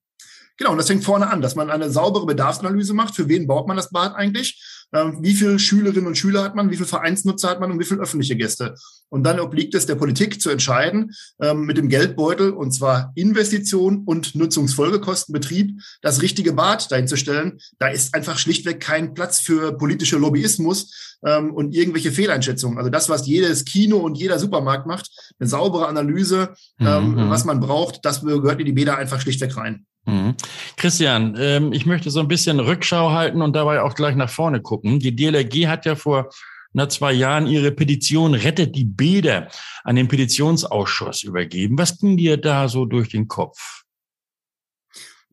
Genau, 0.58 0.72
und 0.72 0.78
das 0.78 0.88
fängt 0.88 1.04
vorne 1.04 1.30
an, 1.30 1.42
dass 1.42 1.56
man 1.56 1.70
eine 1.70 1.90
saubere 1.90 2.26
Bedarfsanalyse 2.26 2.94
macht. 2.94 3.16
Für 3.16 3.28
wen 3.28 3.48
baut 3.48 3.68
man 3.68 3.78
das 3.78 3.90
Bad 3.90 4.16
eigentlich? 4.16 4.62
ähm, 4.94 5.18
wie 5.22 5.34
viele 5.34 5.60
Schülerinnen 5.60 6.08
und 6.08 6.18
Schüler 6.18 6.44
hat 6.44 6.56
man, 6.56 6.70
wie 6.70 6.76
viele 6.76 6.88
Vereinsnutzer 6.88 7.50
hat 7.50 7.60
man 7.60 7.72
und 7.72 7.80
wie 7.80 7.86
viele 7.86 8.02
öffentliche 8.02 8.36
Gäste. 8.36 8.76
Und 9.10 9.24
dann 9.24 9.40
obliegt 9.40 9.74
es 9.76 9.86
der 9.86 9.96
Politik 9.96 10.42
zu 10.42 10.50
entscheiden, 10.50 11.12
ähm, 11.42 11.66
mit 11.66 11.78
dem 11.78 11.90
Geldbeutel, 11.90 12.52
und 12.52 12.72
zwar 12.72 13.12
Investition 13.16 14.04
und 14.06 14.36
Nutzungsfolgekostenbetrieb, 14.36 15.82
das 16.02 16.22
richtige 16.22 16.54
Bad 16.54 16.92
dahin 16.92 17.08
zu 17.08 17.18
stellen. 17.18 17.60
Da 17.80 17.88
ist 17.88 18.14
einfach 18.14 18.38
schlichtweg 18.38 18.80
kein 18.80 19.14
Platz 19.14 19.40
für 19.40 19.78
politische 19.78 20.18
Lobbyismus 20.18 21.18
ähm, 21.26 21.54
und 21.54 21.76
irgendwelche 21.76 22.12
Fehleinschätzungen. 22.12 22.78
Also 22.78 22.90
das, 22.90 23.10
was 23.10 23.28
jedes 23.28 23.66
Kino 23.66 23.98
und 23.98 24.18
jeder 24.18 24.38
Supermarkt 24.40 24.86
macht, 24.86 25.10
eine 25.40 25.50
saubere 25.50 25.88
Analyse, 25.88 26.54
ähm, 26.80 27.16
mhm. 27.16 27.30
was 27.30 27.46
man 27.46 27.60
braucht, 27.60 28.06
das 28.06 28.22
gehört 28.22 28.60
in 28.60 28.66
die 28.66 28.74
Bäder 28.74 28.98
einfach 28.98 29.20
schlichtweg 29.20 29.58
rein. 29.58 29.86
Mhm. 30.06 30.36
Christian, 30.76 31.36
ähm, 31.40 31.72
ich 31.72 31.86
möchte 31.86 32.12
so 32.12 32.20
ein 32.20 32.28
bisschen 32.28 32.60
Rückschau 32.60 33.12
halten 33.12 33.42
und 33.42 33.56
dabei 33.56 33.82
auch 33.82 33.96
gleich 33.96 34.16
nach 34.16 34.30
vorne 34.30 34.62
gucken. 34.62 35.00
Die 35.00 35.16
DLRG 35.16 35.68
hat 35.68 35.86
ja 35.86 35.96
vor 35.96 36.30
na, 36.74 36.90
zwei 36.90 37.14
Jahren 37.14 37.48
ihre 37.48 37.72
Petition 37.72 38.34
Rettet 38.34 38.76
die 38.76 38.86
Bäder 38.86 39.48
an 39.84 39.96
den 39.96 40.08
Petitionsausschuss 40.08 41.24
übergeben. 41.24 41.78
Was 41.78 42.00
ging 42.00 42.18
dir 42.18 42.38
da 42.38 42.68
so 42.68 42.86
durch 42.86 43.10
den 43.10 43.28
Kopf? 43.28 43.84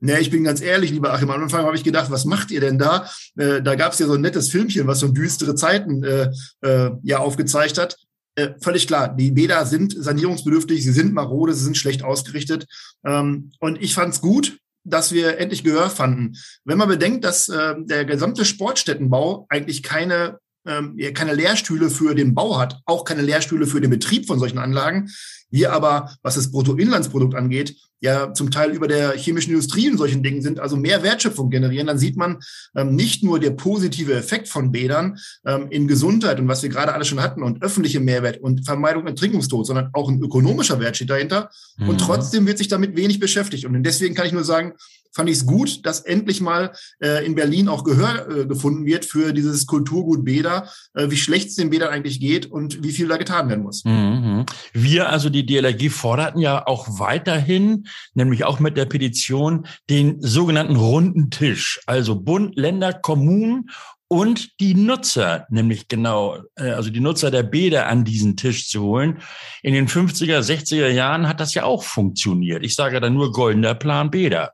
Ne, 0.03 0.19
ich 0.19 0.31
bin 0.31 0.45
ganz 0.45 0.63
ehrlich, 0.63 0.91
lieber 0.91 1.13
Achim, 1.13 1.31
am 1.31 1.43
Anfang 1.43 1.65
habe 1.65 1.77
ich 1.77 1.85
gedacht, 1.85 2.11
was 2.11 2.25
macht 2.25 2.51
ihr 2.51 2.61
denn 2.61 2.79
da? 2.79 3.11
Äh, 3.37 3.63
da 3.63 3.75
gab 3.75 3.93
es 3.93 3.99
ja 3.99 4.07
so 4.07 4.15
ein 4.15 4.23
nettes 4.23 4.49
Filmchen, 4.49 4.87
was 4.87 5.01
so 5.01 5.09
düstere 5.09 5.55
Zeiten 5.55 6.03
äh, 6.03 6.31
äh, 6.63 6.91
ja 7.03 7.19
aufgezeigt 7.19 7.77
hat. 7.77 7.97
Äh, 8.37 8.51
völlig 8.61 8.87
klar, 8.87 9.15
die 9.15 9.33
Bäder 9.33 9.67
sind 9.67 9.95
sanierungsbedürftig, 9.97 10.83
sie 10.83 10.93
sind 10.93 11.13
marode, 11.13 11.53
sie 11.55 11.65
sind 11.65 11.77
schlecht 11.77 12.03
ausgerichtet. 12.03 12.67
Ähm, 13.05 13.53
und 13.59 13.83
ich 13.83 13.95
fand 13.95 14.15
es 14.15 14.21
gut, 14.21 14.59
dass 14.85 15.13
wir 15.13 15.39
endlich 15.39 15.65
Gehör 15.65 15.91
fanden. 15.91 16.37
Wenn 16.65 16.79
man 16.79 16.89
bedenkt, 16.89 17.25
dass 17.25 17.49
äh, 17.49 17.75
der 17.79 18.05
gesamte 18.05 18.45
Sportstättenbau 18.45 19.47
eigentlich 19.49 19.83
keine 19.83 20.39
ähm, 20.67 20.97
keine 21.15 21.35
Lehrstühle 21.35 21.91
für 21.91 22.15
den 22.15 22.35
Bau 22.35 22.59
hat, 22.59 22.81
auch 22.85 23.05
keine 23.05 23.23
Lehrstühle 23.23 23.67
für 23.67 23.81
den 23.81 23.91
Betrieb 23.91 24.27
von 24.27 24.39
solchen 24.39 24.59
Anlagen, 24.59 25.11
wir 25.51 25.73
aber, 25.73 26.17
was 26.23 26.37
das 26.37 26.51
Bruttoinlandsprodukt 26.51 27.35
angeht, 27.35 27.77
ja 28.01 28.33
zum 28.33 28.51
Teil 28.51 28.71
über 28.71 28.89
der 28.89 29.13
chemischen 29.13 29.51
Industrie 29.51 29.91
und 29.91 29.99
solchen 29.99 30.23
Dingen 30.23 30.43
sind, 30.43 30.59
also 30.59 30.77
mehr 30.77 31.03
Wertschöpfung 31.03 31.51
generieren, 31.51 31.87
dann 31.87 31.99
sieht 31.99 32.17
man 32.17 32.39
ähm, 32.75 32.95
nicht 32.95 33.23
nur 33.23 33.39
der 33.41 33.51
positive 33.51 34.15
Effekt 34.15 34.49
von 34.49 34.73
Bädern 34.73 35.19
ähm, 35.45 35.67
in 35.71 35.87
Gesundheit 35.87 36.41
und 36.41 36.49
was 36.49 36.63
wir 36.63 36.71
gerade 36.71 36.95
alle 36.95 37.05
schon 37.05 37.21
hatten 37.21 37.43
und 37.43 37.63
öffentliche 37.63 38.01
Mehrwert 38.01 38.39
und 38.39 38.65
Vermeidung 38.65 39.07
Ertrinkungstod, 39.07 39.67
sondern 39.67 39.91
auch 39.93 40.09
ein 40.09 40.23
ökonomischer 40.23 40.81
Wert 40.81 40.97
steht 40.97 41.11
dahinter. 41.11 41.51
Mhm. 41.77 41.89
Und 41.91 42.01
trotzdem 42.01 42.47
wird 42.47 42.59
sich 42.59 42.69
damit 42.69 42.97
wenig 42.97 43.21
beschäftigt. 43.21 43.67
Und 43.67 43.83
deswegen 43.83 44.15
kann 44.15 44.27
ich 44.27 44.33
nur 44.33 44.45
sagen, 44.45 44.75
fand 45.13 45.29
ich 45.29 45.37
es 45.37 45.47
gut, 45.47 45.85
dass 45.87 46.01
endlich 46.01 46.41
mal 46.41 46.73
äh, 47.01 47.25
in 47.25 47.35
Berlin 47.35 47.69
auch 47.69 47.85
Gehör 47.85 48.29
äh, 48.29 48.47
gefunden 48.47 48.87
wird 48.87 49.05
für 49.05 49.33
dieses 49.33 49.67
Kulturgut 49.67 50.25
Bäder, 50.25 50.69
äh, 50.95 51.11
wie 51.11 51.17
schlecht 51.17 51.49
es 51.49 51.57
den 51.57 51.71
Bädern 51.71 51.91
eigentlich 51.91 52.21
geht 52.21 52.47
und 52.47 52.83
wie 52.83 52.93
viel 52.93 53.09
da 53.09 53.17
getan 53.17 53.49
werden 53.49 53.63
muss. 53.63 53.85
Mhm. 53.85 54.47
Wir, 54.73 55.09
also 55.09 55.29
die 55.29 55.47
DLRG, 55.47 55.91
forderten 55.91 56.41
ja 56.41 56.67
auch 56.67 56.99
weiterhin, 56.99 57.87
nämlich 58.15 58.45
auch 58.45 58.61
mit 58.61 58.77
der 58.77 58.87
Petition, 58.87 59.67
den 59.89 60.21
sogenannten 60.21 60.77
runden 60.77 61.31
Tisch, 61.31 61.81
also 61.87 62.15
Bund, 62.15 62.57
Länder, 62.57 62.93
Kommunen 62.93 63.71
und 64.09 64.61
die 64.61 64.75
Nutzer, 64.75 65.47
nämlich 65.51 65.87
genau, 65.87 66.39
äh, 66.57 66.71
also 66.71 66.91
die 66.91 67.01
Nutzer 67.01 67.31
der 67.31 67.45
Bäder 67.45 67.87
an 67.87 68.05
diesen 68.05 68.37
Tisch 68.37 68.69
zu 68.69 68.83
holen. 68.83 69.19
In 69.63 69.73
den 69.73 69.89
50er, 69.89 70.41
60er 70.41 70.89
Jahren 70.89 71.29
hat 71.29 71.39
das 71.39 71.55
ja 71.55 71.65
auch 71.65 71.85
funktioniert. 71.85 72.65
Ich 72.65 72.75
sage 72.75 73.01
da 73.01 73.09
nur 73.09 73.33
goldener 73.33 73.75
Plan 73.75 74.11
Bäder 74.11 74.53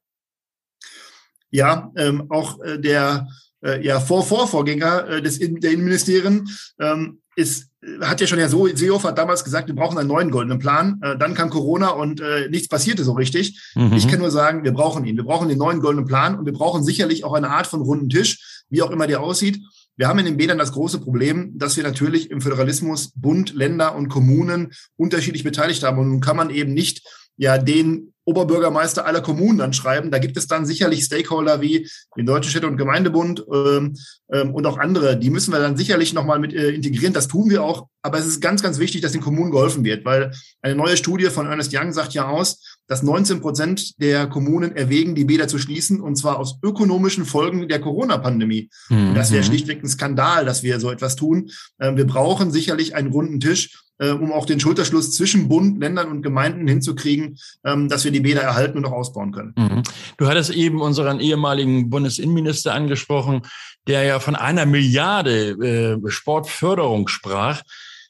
ja, 1.51 1.91
ähm, 1.97 2.27
auch 2.29 2.61
äh, 2.63 2.79
der 2.79 3.29
äh, 3.65 3.85
ja, 3.85 4.01
Vor-Vorvorgänger 4.01 5.09
äh, 5.09 5.23
des 5.23 5.39
der 5.39 5.73
Innenministerien 5.73 6.49
ähm, 6.81 7.21
ist, 7.37 7.69
hat 8.01 8.21
ja 8.21 8.27
schon 8.27 8.39
ja 8.39 8.49
so, 8.49 8.67
Seehofer 8.67 9.09
hat 9.09 9.19
damals 9.19 9.45
gesagt, 9.45 9.69
wir 9.69 9.75
brauchen 9.75 9.99
einen 9.99 10.09
neuen 10.09 10.31
goldenen 10.31 10.59
Plan. 10.59 10.99
Äh, 11.03 11.19
dann 11.19 11.35
kam 11.35 11.51
Corona 11.51 11.91
und 11.91 12.21
äh, 12.21 12.49
nichts 12.49 12.69
passierte 12.69 13.05
so 13.05 13.13
richtig. 13.13 13.73
Mhm. 13.75 13.93
Ich 13.93 14.09
kann 14.09 14.19
nur 14.19 14.31
sagen, 14.31 14.65
wir 14.65 14.73
brauchen 14.73 15.05
ihn. 15.05 15.17
Wir 15.17 15.25
brauchen 15.25 15.49
den 15.49 15.59
neuen 15.59 15.81
goldenen 15.81 16.07
Plan 16.07 16.39
und 16.39 16.47
wir 16.47 16.53
brauchen 16.53 16.83
sicherlich 16.83 17.25
auch 17.25 17.35
eine 17.35 17.51
Art 17.51 17.67
von 17.67 17.83
runden 17.83 18.09
Tisch, 18.09 18.65
wie 18.71 18.83
auch 18.83 18.91
immer 18.91 19.07
der 19.07 19.21
aussieht. 19.21 19.61
Wir 19.97 20.09
haben 20.09 20.19
in 20.19 20.27
den 20.27 20.37
Bädern 20.37 20.59
das 20.59 20.73
große 20.73 21.01
Problem, 21.01 21.59
dass 21.59 21.77
wir 21.77 21.85
natürlich 21.85 22.31
im 22.31 22.41
Föderalismus 22.41 23.13
Bund, 23.15 23.55
Länder 23.55 23.95
und 23.95 24.09
Kommunen 24.09 24.73
unterschiedlich 24.97 25.45
beteiligt 25.45 25.83
haben. 25.83 25.99
Und 25.99 26.09
nun 26.09 26.21
kann 26.21 26.37
man 26.37 26.51
eben 26.51 26.75
nicht 26.75 27.03
ja 27.37 27.57
den 27.59 28.13
Oberbürgermeister 28.27 29.07
aller 29.07 29.23
Kommunen 29.23 29.59
dann 29.59 29.73
schreiben. 29.73 30.11
Da 30.11 30.19
gibt 30.19 30.37
es 30.37 30.49
dann 30.49 30.67
sicherlich 30.67 31.05
Stakeholder 31.05 31.61
wie 31.61 31.89
den 32.17 32.27
Deutschen 32.27 32.51
Städte- 32.51 32.67
und 32.67 32.77
Gemeindebund 32.77 33.45
ähm, 33.53 33.97
ähm, 34.33 34.53
und 34.53 34.67
auch 34.67 34.79
andere. 34.79 35.17
Die 35.17 35.31
müssen 35.31 35.53
wir 35.53 35.61
dann 35.61 35.77
sicherlich 35.77 36.13
nochmal 36.13 36.41
mit 36.41 36.53
äh, 36.53 36.71
integrieren. 36.71 37.15
Das 37.15 37.29
tun 37.29 37.49
wir 37.49 37.63
auch. 37.63 37.87
Aber 38.03 38.19
es 38.19 38.27
ist 38.27 38.41
ganz, 38.41 38.63
ganz 38.63 38.79
wichtig, 38.79 39.01
dass 39.01 39.13
den 39.13 39.21
Kommunen 39.21 39.51
geholfen 39.51 39.85
wird, 39.85 40.05
weil 40.05 40.33
eine 40.61 40.75
neue 40.75 40.97
Studie 40.97 41.27
von 41.27 41.47
Ernest 41.47 41.73
Young 41.75 41.93
sagt 41.93 42.15
ja 42.15 42.29
aus, 42.29 42.79
dass 42.89 43.03
19 43.03 43.41
Prozent 43.41 44.01
der 44.01 44.29
Kommunen 44.29 44.77
erwägen, 44.77 45.15
die 45.15 45.25
Bäder 45.25 45.49
zu 45.49 45.59
schließen, 45.59 46.01
und 46.01 46.17
zwar 46.17 46.39
aus 46.39 46.59
ökonomischen 46.63 47.25
Folgen 47.25 47.69
der 47.69 47.81
Corona-Pandemie. 47.81 48.71
Mhm. 48.89 49.15
Das 49.15 49.33
wäre 49.33 49.43
schlichtweg 49.43 49.83
ein 49.83 49.89
Skandal, 49.89 50.45
dass 50.45 50.63
wir 50.63 50.79
so 50.79 50.91
etwas 50.91 51.17
tun. 51.17 51.51
Ähm, 51.81 51.97
wir 51.97 52.07
brauchen 52.07 52.51
sicherlich 52.51 52.95
einen 52.95 53.11
runden 53.11 53.41
Tisch 53.41 53.86
äh, 53.99 54.11
um 54.11 54.33
auch 54.33 54.47
den 54.47 54.61
Schulterschluss 54.61 55.13
zwischen 55.13 55.49
Bund, 55.49 55.81
Ländern 55.81 56.11
und 56.11 56.23
Gemeinden 56.23 56.67
hinzukriegen, 56.69 57.39
ähm, 57.65 57.89
dass 57.89 58.05
wir 58.05 58.13
die 58.13 58.21
Bäder 58.21 58.43
erhalten 58.43 58.79
und 58.79 58.87
auch 58.87 58.93
ausbauen 58.93 59.33
können. 59.33 59.55
Mhm. 59.57 59.83
Du 60.17 60.27
hattest 60.27 60.51
eben 60.51 60.81
unseren 60.81 61.21
ehemaligen 61.21 61.91
Bundesinnenminister 61.91 62.75
angesprochen, 62.75 63.43
der 63.87 64.03
ja 64.05 64.21
von 64.21 64.37
einer 64.37 64.67
Milliarde 64.67 65.99
äh, 66.05 66.11
Sportförderung 66.11 67.09
sprach. 67.09 67.63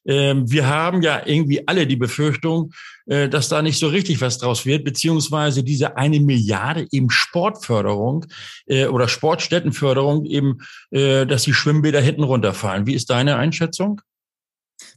Ähm, 0.07 0.51
wir 0.51 0.69
haben 0.69 1.03
ja 1.03 1.23
irgendwie 1.25 1.67
alle 1.67 1.87
die 1.87 1.97
Befürchtung, 1.97 2.73
äh, 3.07 3.29
dass 3.29 3.49
da 3.49 3.61
nicht 3.61 3.79
so 3.79 3.89
richtig 3.89 4.21
was 4.21 4.39
draus 4.39 4.65
wird, 4.65 4.85
beziehungsweise 4.85 5.65
diese 5.65 5.97
eine 5.97 6.21
Milliarde 6.21 6.87
eben 6.93 7.11
Sportförderung 7.11 8.27
äh, 8.67 8.87
oder 8.87 9.09
Sportstättenförderung 9.09 10.25
eben, 10.25 10.59
äh, 10.91 11.27
dass 11.27 11.43
die 11.43 11.55
Schwimmbäder 11.55 12.01
hinten 12.01 12.23
runterfallen. 12.23 12.87
Wie 12.87 12.95
ist 12.95 13.11
deine 13.11 13.37
Einschätzung? 13.37 14.01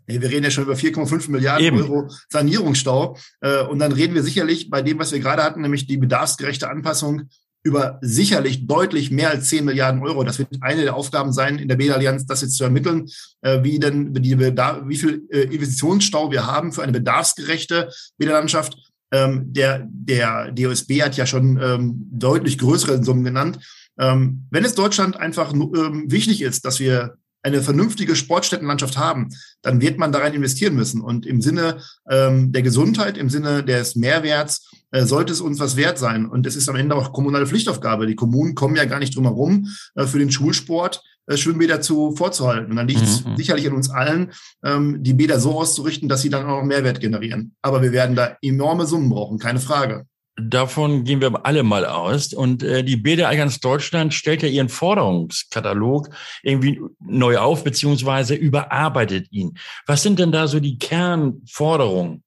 Wir 0.09 0.29
reden 0.29 0.43
ja 0.43 0.51
schon 0.51 0.63
über 0.63 0.73
4,5 0.73 1.29
Milliarden 1.29 1.65
Eben. 1.65 1.81
Euro 1.81 2.09
Sanierungsstau. 2.29 3.17
Äh, 3.41 3.63
und 3.63 3.79
dann 3.79 3.91
reden 3.91 4.15
wir 4.15 4.23
sicherlich 4.23 4.69
bei 4.69 4.81
dem, 4.81 4.99
was 4.99 5.11
wir 5.11 5.19
gerade 5.19 5.43
hatten, 5.43 5.61
nämlich 5.61 5.87
die 5.87 5.97
bedarfsgerechte 5.97 6.69
Anpassung 6.69 7.29
über 7.63 7.99
sicherlich 8.01 8.67
deutlich 8.67 9.11
mehr 9.11 9.31
als 9.31 9.49
10 9.49 9.65
Milliarden 9.65 10.01
Euro. 10.01 10.23
Das 10.23 10.39
wird 10.39 10.49
eine 10.61 10.83
der 10.83 10.95
Aufgaben 10.95 11.33
sein 11.33 11.59
in 11.59 11.67
der 11.67 11.75
BED-Allianz, 11.75 12.25
das 12.25 12.41
jetzt 12.41 12.55
zu 12.55 12.63
ermitteln, 12.63 13.09
äh, 13.41 13.63
wie 13.63 13.79
denn 13.79 14.13
die 14.13 14.35
Bedarf, 14.35 14.83
wie 14.85 14.95
viel 14.95 15.27
äh, 15.29 15.41
Investitionsstau 15.41 16.31
wir 16.31 16.47
haben 16.47 16.71
für 16.71 16.83
eine 16.83 16.93
bedarfsgerechte 16.93 17.91
Bäderlandschaft. 18.17 18.77
Ähm, 19.11 19.51
der, 19.51 19.87
der 19.89 20.51
DOSB 20.51 21.01
hat 21.01 21.17
ja 21.17 21.25
schon 21.25 21.59
ähm, 21.61 22.07
deutlich 22.11 22.57
größere 22.57 23.03
Summen 23.03 23.23
genannt. 23.23 23.59
Ähm, 23.99 24.45
wenn 24.51 24.63
es 24.63 24.75
Deutschland 24.75 25.17
einfach 25.17 25.51
wichtig 25.53 26.41
ist, 26.41 26.63
dass 26.63 26.79
wir 26.79 27.17
eine 27.41 27.61
vernünftige 27.61 28.15
Sportstättenlandschaft 28.15 28.97
haben, 28.97 29.29
dann 29.61 29.81
wird 29.81 29.97
man 29.97 30.11
darin 30.11 30.33
investieren 30.33 30.75
müssen. 30.75 31.01
Und 31.01 31.25
im 31.25 31.41
Sinne 31.41 31.81
ähm, 32.09 32.51
der 32.51 32.61
Gesundheit, 32.61 33.17
im 33.17 33.29
Sinne 33.29 33.63
des 33.63 33.95
Mehrwerts, 33.95 34.69
äh, 34.91 35.05
sollte 35.05 35.33
es 35.33 35.41
uns 35.41 35.59
was 35.59 35.75
wert 35.75 35.97
sein. 35.97 36.25
Und 36.25 36.45
es 36.45 36.55
ist 36.55 36.69
am 36.69 36.75
Ende 36.75 36.95
auch 36.95 37.13
kommunale 37.13 37.47
Pflichtaufgabe. 37.47 38.07
Die 38.07 38.15
Kommunen 38.15 38.55
kommen 38.55 38.75
ja 38.75 38.85
gar 38.85 38.99
nicht 38.99 39.15
drum 39.15 39.25
herum, 39.25 39.67
äh, 39.95 40.05
für 40.05 40.19
den 40.19 40.31
Schulsport 40.31 41.01
äh, 41.29 41.37
Schwimmbäder 41.37 41.79
zu 41.79 42.15
vorzuhalten. 42.15 42.71
Und 42.71 42.75
dann 42.75 42.87
liegt 42.87 43.03
es 43.03 43.23
mhm. 43.23 43.37
sicherlich 43.37 43.67
an 43.67 43.73
uns 43.73 43.89
allen, 43.89 44.31
ähm, 44.63 45.03
die 45.03 45.13
Bäder 45.13 45.39
so 45.39 45.59
auszurichten, 45.59 46.09
dass 46.09 46.21
sie 46.21 46.29
dann 46.29 46.45
auch 46.47 46.63
Mehrwert 46.63 46.99
generieren. 46.99 47.55
Aber 47.61 47.81
wir 47.81 47.91
werden 47.91 48.15
da 48.15 48.35
enorme 48.41 48.85
Summen 48.85 49.09
brauchen, 49.09 49.37
keine 49.37 49.59
Frage. 49.59 50.05
Davon 50.41 51.03
gehen 51.03 51.21
wir 51.21 51.45
alle 51.45 51.63
mal 51.63 51.85
aus. 51.85 52.33
Und 52.33 52.63
äh, 52.63 52.83
die 52.83 52.97
BDA-Allianz 52.97 53.59
Deutschland 53.59 54.13
stellt 54.13 54.41
ja 54.41 54.49
ihren 54.49 54.69
Forderungskatalog 54.69 56.09
irgendwie 56.43 56.81
neu 56.99 57.37
auf, 57.37 57.63
beziehungsweise 57.63 58.35
überarbeitet 58.35 59.31
ihn. 59.31 59.57
Was 59.85 60.03
sind 60.03 60.19
denn 60.19 60.31
da 60.31 60.47
so 60.47 60.59
die 60.59 60.77
Kernforderungen? 60.77 62.23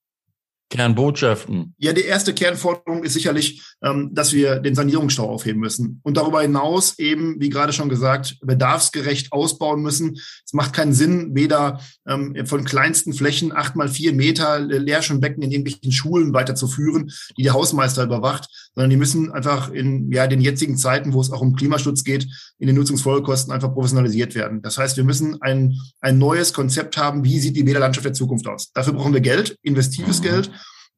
Kernbotschaften? 0.73 1.75
Ja, 1.77 1.93
die 1.93 2.01
erste 2.01 2.33
Kernforderung 2.33 3.05
ist 3.05 3.13
sicherlich, 3.13 3.63
ähm, 3.83 4.09
dass 4.15 4.33
wir 4.33 4.59
den 4.59 4.75
Sanierungsstau 4.75 5.29
aufheben 5.29 5.61
müssen 5.61 6.01
und 6.03 6.17
darüber 6.17 6.41
hinaus 6.41 6.99
eben, 6.99 7.39
wie 7.41 7.51
gerade 7.51 7.75
schon 7.75 7.91
gesagt, 7.91 8.39
bedarfsgerecht 8.41 9.33
ausbauen 9.33 9.83
müssen. 9.83 10.15
Es 10.15 10.55
macht 10.55 10.73
keinen 10.73 10.95
Sinn, 10.95 11.35
weder 11.35 11.81
ähm, 12.09 12.47
von 12.47 12.65
kleinsten 12.65 13.13
Flächen 13.13 13.55
acht 13.55 13.77
mal 13.77 13.89
vier 13.89 14.15
Meter 14.15 14.61
Leerschwimmbecken 14.61 15.43
in 15.43 15.51
irgendwelchen 15.51 15.93
Schulen 15.93 16.33
weiterzuführen, 16.33 17.13
die 17.37 17.43
der 17.43 17.53
Hausmeister 17.53 18.05
überwacht, 18.05 18.49
sondern 18.75 18.91
die 18.91 18.97
müssen 18.97 19.33
einfach 19.33 19.71
in 19.71 20.11
ja, 20.11 20.27
den 20.27 20.41
jetzigen 20.41 20.77
Zeiten, 20.77 21.13
wo 21.13 21.21
es 21.21 21.31
auch 21.31 21.41
um 21.41 21.55
Klimaschutz 21.55 22.05
geht, 22.05 22.27
in 22.59 22.67
den 22.67 22.77
Nutzungsfolgekosten 22.77 23.53
einfach 23.53 23.73
professionalisiert 23.73 24.35
werden. 24.35 24.63
Das 24.63 24.79
heißt, 24.79 24.97
wir 24.97 25.05
müssen 25.05 25.41
ein, 25.43 25.79
ein 26.01 26.19
neues 26.19 26.53
Konzept 26.53 26.97
haben, 26.97 27.25
wie 27.25 27.39
sieht 27.39 27.57
die 27.57 27.65
Bäderlandschaft 27.65 28.07
der 28.07 28.13
Zukunft 28.13 28.47
aus. 28.47 28.73
Dafür 28.73 28.95
brauchen 28.95 29.13
wir 29.13 29.21
Geld, 29.21 29.57
investives 29.63 30.21
mhm. 30.21 30.25
Geld. 30.25 30.51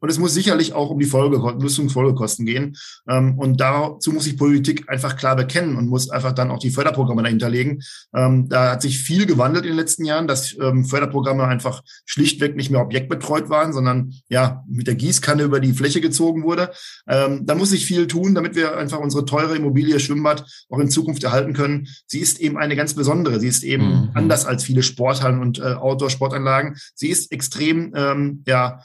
Und 0.05 0.11
es 0.11 0.19
muss 0.19 0.35
sicherlich 0.35 0.75
auch 0.75 0.91
um 0.91 0.99
die 0.99 1.07
Folge, 1.07 1.39
Nutzungsfolgekosten 1.39 2.45
gehen. 2.45 2.77
Ähm, 3.09 3.39
und 3.39 3.59
dazu 3.59 4.13
muss 4.13 4.25
sich 4.25 4.37
Politik 4.37 4.87
einfach 4.87 5.17
klar 5.17 5.35
bekennen 5.35 5.77
und 5.77 5.89
muss 5.89 6.11
einfach 6.11 6.33
dann 6.33 6.51
auch 6.51 6.59
die 6.59 6.69
Förderprogramme 6.69 7.23
dahinter 7.23 7.49
legen. 7.49 7.81
Ähm, 8.15 8.47
da 8.51 8.73
hat 8.73 8.83
sich 8.83 8.99
viel 8.99 9.25
gewandelt 9.25 9.65
in 9.65 9.71
den 9.71 9.79
letzten 9.79 10.05
Jahren, 10.05 10.29
dass 10.29 10.55
ähm, 10.61 10.85
Förderprogramme 10.85 11.45
einfach 11.45 11.83
schlichtweg 12.05 12.55
nicht 12.55 12.71
mehr 12.71 12.83
objektbetreut 12.83 13.49
waren, 13.49 13.73
sondern 13.73 14.13
ja 14.29 14.63
mit 14.69 14.89
der 14.89 14.95
Gießkanne 14.95 15.43
über 15.43 15.59
die 15.59 15.73
Fläche 15.73 16.03
gezogen 16.03 16.43
wurde. 16.43 16.71
Da 17.07 17.55
muss 17.55 17.71
sich 17.71 17.87
viel 17.87 18.07
tun, 18.07 18.35
damit 18.35 18.55
wir 18.57 18.77
einfach 18.77 18.99
unsere 18.99 19.25
teure 19.25 19.57
Immobilie 19.57 20.01
Schwimmbad 20.01 20.45
auch 20.69 20.79
in 20.79 20.91
Zukunft 20.91 21.23
erhalten 21.25 21.55
können. 21.55 21.89
Sie 22.07 22.19
ist 22.19 22.41
eben 22.41 22.59
eine 22.59 22.77
ganz 22.77 22.95
besondere. 22.95 23.41
Sie 23.41 23.49
ist 23.49 23.63
eben 23.63 23.87
mhm. 23.87 24.11
anders 24.15 24.45
als 24.45 24.65
viele 24.65 24.83
Sporthallen 24.83 25.41
und 25.41 25.59
äh, 25.61 25.75
Outdoor-Sportanlagen. 25.75 26.77
Sie 26.95 27.09
ist 27.09 27.33
extrem 27.33 27.95
ja 28.47 28.81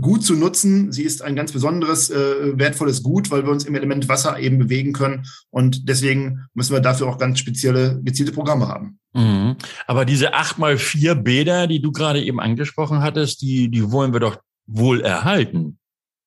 gut 0.00 0.24
zu 0.24 0.34
nutzen. 0.34 0.90
Sie 0.92 1.02
ist 1.02 1.22
ein 1.22 1.36
ganz 1.36 1.52
besonderes, 1.52 2.10
äh, 2.10 2.58
wertvolles 2.58 3.02
Gut, 3.02 3.30
weil 3.30 3.44
wir 3.44 3.52
uns 3.52 3.64
im 3.64 3.74
Element 3.74 4.08
Wasser 4.08 4.38
eben 4.38 4.58
bewegen 4.58 4.92
können. 4.92 5.26
Und 5.50 5.88
deswegen 5.88 6.46
müssen 6.54 6.72
wir 6.72 6.80
dafür 6.80 7.08
auch 7.08 7.18
ganz 7.18 7.38
spezielle, 7.38 8.00
gezielte 8.02 8.32
Programme 8.32 8.68
haben. 8.68 8.98
Mhm. 9.12 9.56
Aber 9.86 10.04
diese 10.04 10.34
acht 10.34 10.58
mal 10.58 10.78
vier 10.78 11.14
Bäder, 11.14 11.66
die 11.66 11.80
du 11.80 11.92
gerade 11.92 12.22
eben 12.22 12.40
angesprochen 12.40 13.00
hattest, 13.00 13.42
die, 13.42 13.70
die 13.70 13.90
wollen 13.90 14.12
wir 14.12 14.20
doch 14.20 14.38
wohl 14.66 15.00
erhalten 15.00 15.78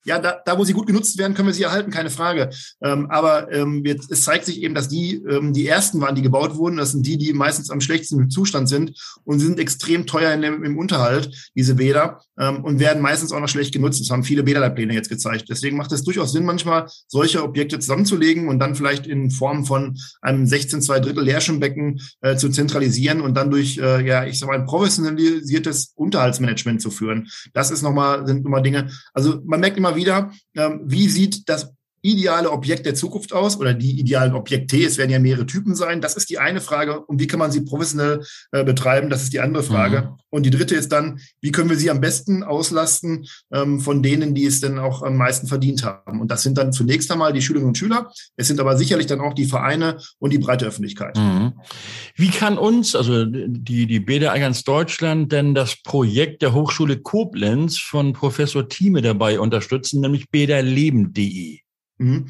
ja, 0.10 0.18
da, 0.18 0.42
da 0.44 0.58
wo 0.58 0.64
sie 0.64 0.74
gut 0.74 0.88
genutzt 0.88 1.20
werden, 1.20 1.36
können 1.36 1.48
wir 1.48 1.54
sie 1.54 1.64
erhalten, 1.64 1.92
keine 1.92 2.10
Frage. 2.10 2.50
Ähm, 2.82 3.12
aber 3.12 3.52
ähm, 3.52 3.84
jetzt, 3.86 4.12
es 4.12 4.24
zeigt 4.24 4.46
sich 4.46 4.64
eben, 4.64 4.74
dass 4.74 4.90
die 4.90 5.22
ähm, 5.30 5.54
die 5.54 5.68
ersten 5.68 6.02
waren, 6.02 6.16
die 6.16 6.24
gebaut 6.24 6.56
wurden. 6.56 6.78
Das 6.78 6.94
sind 6.94 7.06
die, 7.06 7.20
die 7.20 7.32
meistens 7.32 7.70
am 7.70 7.80
schlechtesten 7.80 8.28
Zustand 8.32 8.68
sind 8.68 9.00
und 9.24 9.40
sind 9.40 9.60
extrem 9.60 10.08
teuer 10.08 10.34
in 10.34 10.42
dem, 10.42 10.64
im 10.64 10.80
Unterhalt, 10.80 11.52
diese 11.56 11.76
Bäder, 11.76 12.22
ähm, 12.40 12.64
und 12.64 12.80
werden 12.80 13.04
meistens 13.04 13.32
auch 13.32 13.40
noch 13.40 13.50
schlecht 13.50 13.72
genutzt. 13.72 14.02
Das 14.02 14.10
haben 14.10 14.24
viele 14.24 14.42
Bäderleitpläne 14.42 14.96
jetzt 14.96 15.10
gezeigt. 15.10 15.46
Deswegen 15.48 15.78
macht 15.78 15.92
es 15.92 16.04
durchaus 16.04 16.32
Sinn, 16.32 16.44
manchmal 16.44 16.88
solche 17.08 17.44
Objekte 17.44 17.78
zusammenzulegen 17.78 18.48
und 18.48 18.58
dann 18.58 18.74
vielleicht 18.74 19.06
in 19.06 19.30
Form 19.30 19.66
von 19.66 19.96
einem 20.22 20.48
16 20.48 20.82
2 20.82 21.02
Drittel 21.02 21.24
Leerschwimmbecken 21.24 22.02
äh, 22.22 22.36
zu 22.36 22.50
zentralisieren 22.50 23.22
und 23.22 23.36
dann 23.36 23.52
durch, 23.52 23.78
äh, 23.78 24.04
ja, 24.04 24.26
ich 24.26 24.40
sag 24.40 24.48
mal, 24.48 24.58
ein 24.58 24.66
professionalisiertes 24.66 25.94
Unterhaltsmanagement 25.96 26.82
zu 26.82 26.90
führen. 26.90 27.28
Das 27.54 27.70
ist 27.70 27.84
nochmal, 27.84 28.26
sind 28.26 28.44
nochmal 28.44 28.64
Dinge. 28.64 28.90
Also 29.14 29.42
man 29.46 29.60
merkt 29.60 29.78
immer 29.78 29.96
wieder, 30.00 30.32
ähm, 30.56 30.82
wie 30.86 31.08
sieht 31.08 31.48
das 31.50 31.74
ideale 32.02 32.52
Objekt 32.52 32.86
der 32.86 32.96
Zukunft 32.96 33.34
aus 33.34 33.58
oder 33.58 33.74
die 33.74 34.00
idealen 34.00 34.34
Objekte? 34.34 34.78
Es 34.78 34.98
werden 34.98 35.12
ja 35.12 35.20
mehrere 35.20 35.46
Typen 35.46 35.76
sein. 35.76 36.02
Das 36.02 36.16
ist 36.16 36.30
die 36.30 36.40
eine 36.40 36.62
Frage. 36.62 37.02
Und 37.02 37.20
wie 37.20 37.28
kann 37.28 37.40
man 37.40 37.52
sie 37.52 37.62
professionell 37.62 38.24
äh, 38.52 38.64
betreiben? 38.64 39.10
Das 39.10 39.24
ist 39.24 39.34
die 39.34 39.40
andere 39.40 39.64
Frage. 39.64 40.02
Mhm. 40.02 40.20
Und 40.30 40.46
die 40.46 40.52
dritte 40.52 40.76
ist 40.76 40.92
dann, 40.92 41.20
wie 41.42 41.52
können 41.52 41.70
wir 41.70 41.78
sie 41.78 41.90
am 41.90 42.02
besten 42.02 42.44
auslasten 42.44 43.26
ähm, 43.52 43.80
von 43.80 44.04
denen, 44.04 44.36
die 44.36 44.46
es 44.46 44.62
denn 44.62 44.80
auch 44.80 45.02
am 45.02 45.18
meisten 45.18 45.48
verdient 45.48 45.84
haben? 45.84 46.22
Und 46.22 46.30
das 46.30 46.44
sind 46.44 46.58
dann 46.58 46.72
zunächst 46.72 47.12
einmal 47.12 47.34
die 47.34 47.42
Schülerinnen 47.42 47.70
und 47.70 47.78
Schüler. 47.78 48.12
Es 48.36 48.48
sind 48.48 48.60
aber 48.60 48.78
sicherlich 48.78 49.08
dann 49.08 49.22
auch 49.22 49.34
die 49.34 49.46
Vereine 49.46 49.98
und 50.20 50.32
die 50.32 50.38
breite 50.38 50.66
Öffentlichkeit. 50.66 51.18
Mhm. 51.18 51.54
Wie 52.16 52.30
kann 52.30 52.58
uns, 52.58 52.96
also 52.96 53.26
die, 53.26 53.88
die 53.88 54.00
Bäder 54.00 54.38
ganz 54.40 54.64
Deutschland, 54.64 55.32
denn 55.32 55.54
das 55.54 55.82
Projekt 55.84 56.42
der 56.42 56.54
Hochschule 56.54 57.00
Koblenz 57.00 57.78
von 57.78 58.14
Professor 58.14 58.68
Thieme 58.68 59.02
dabei 59.02 59.40
unterstützen, 59.40 60.02
nämlich 60.02 60.30
bäderleben.de? 60.30 61.60
Mhm. 62.00 62.28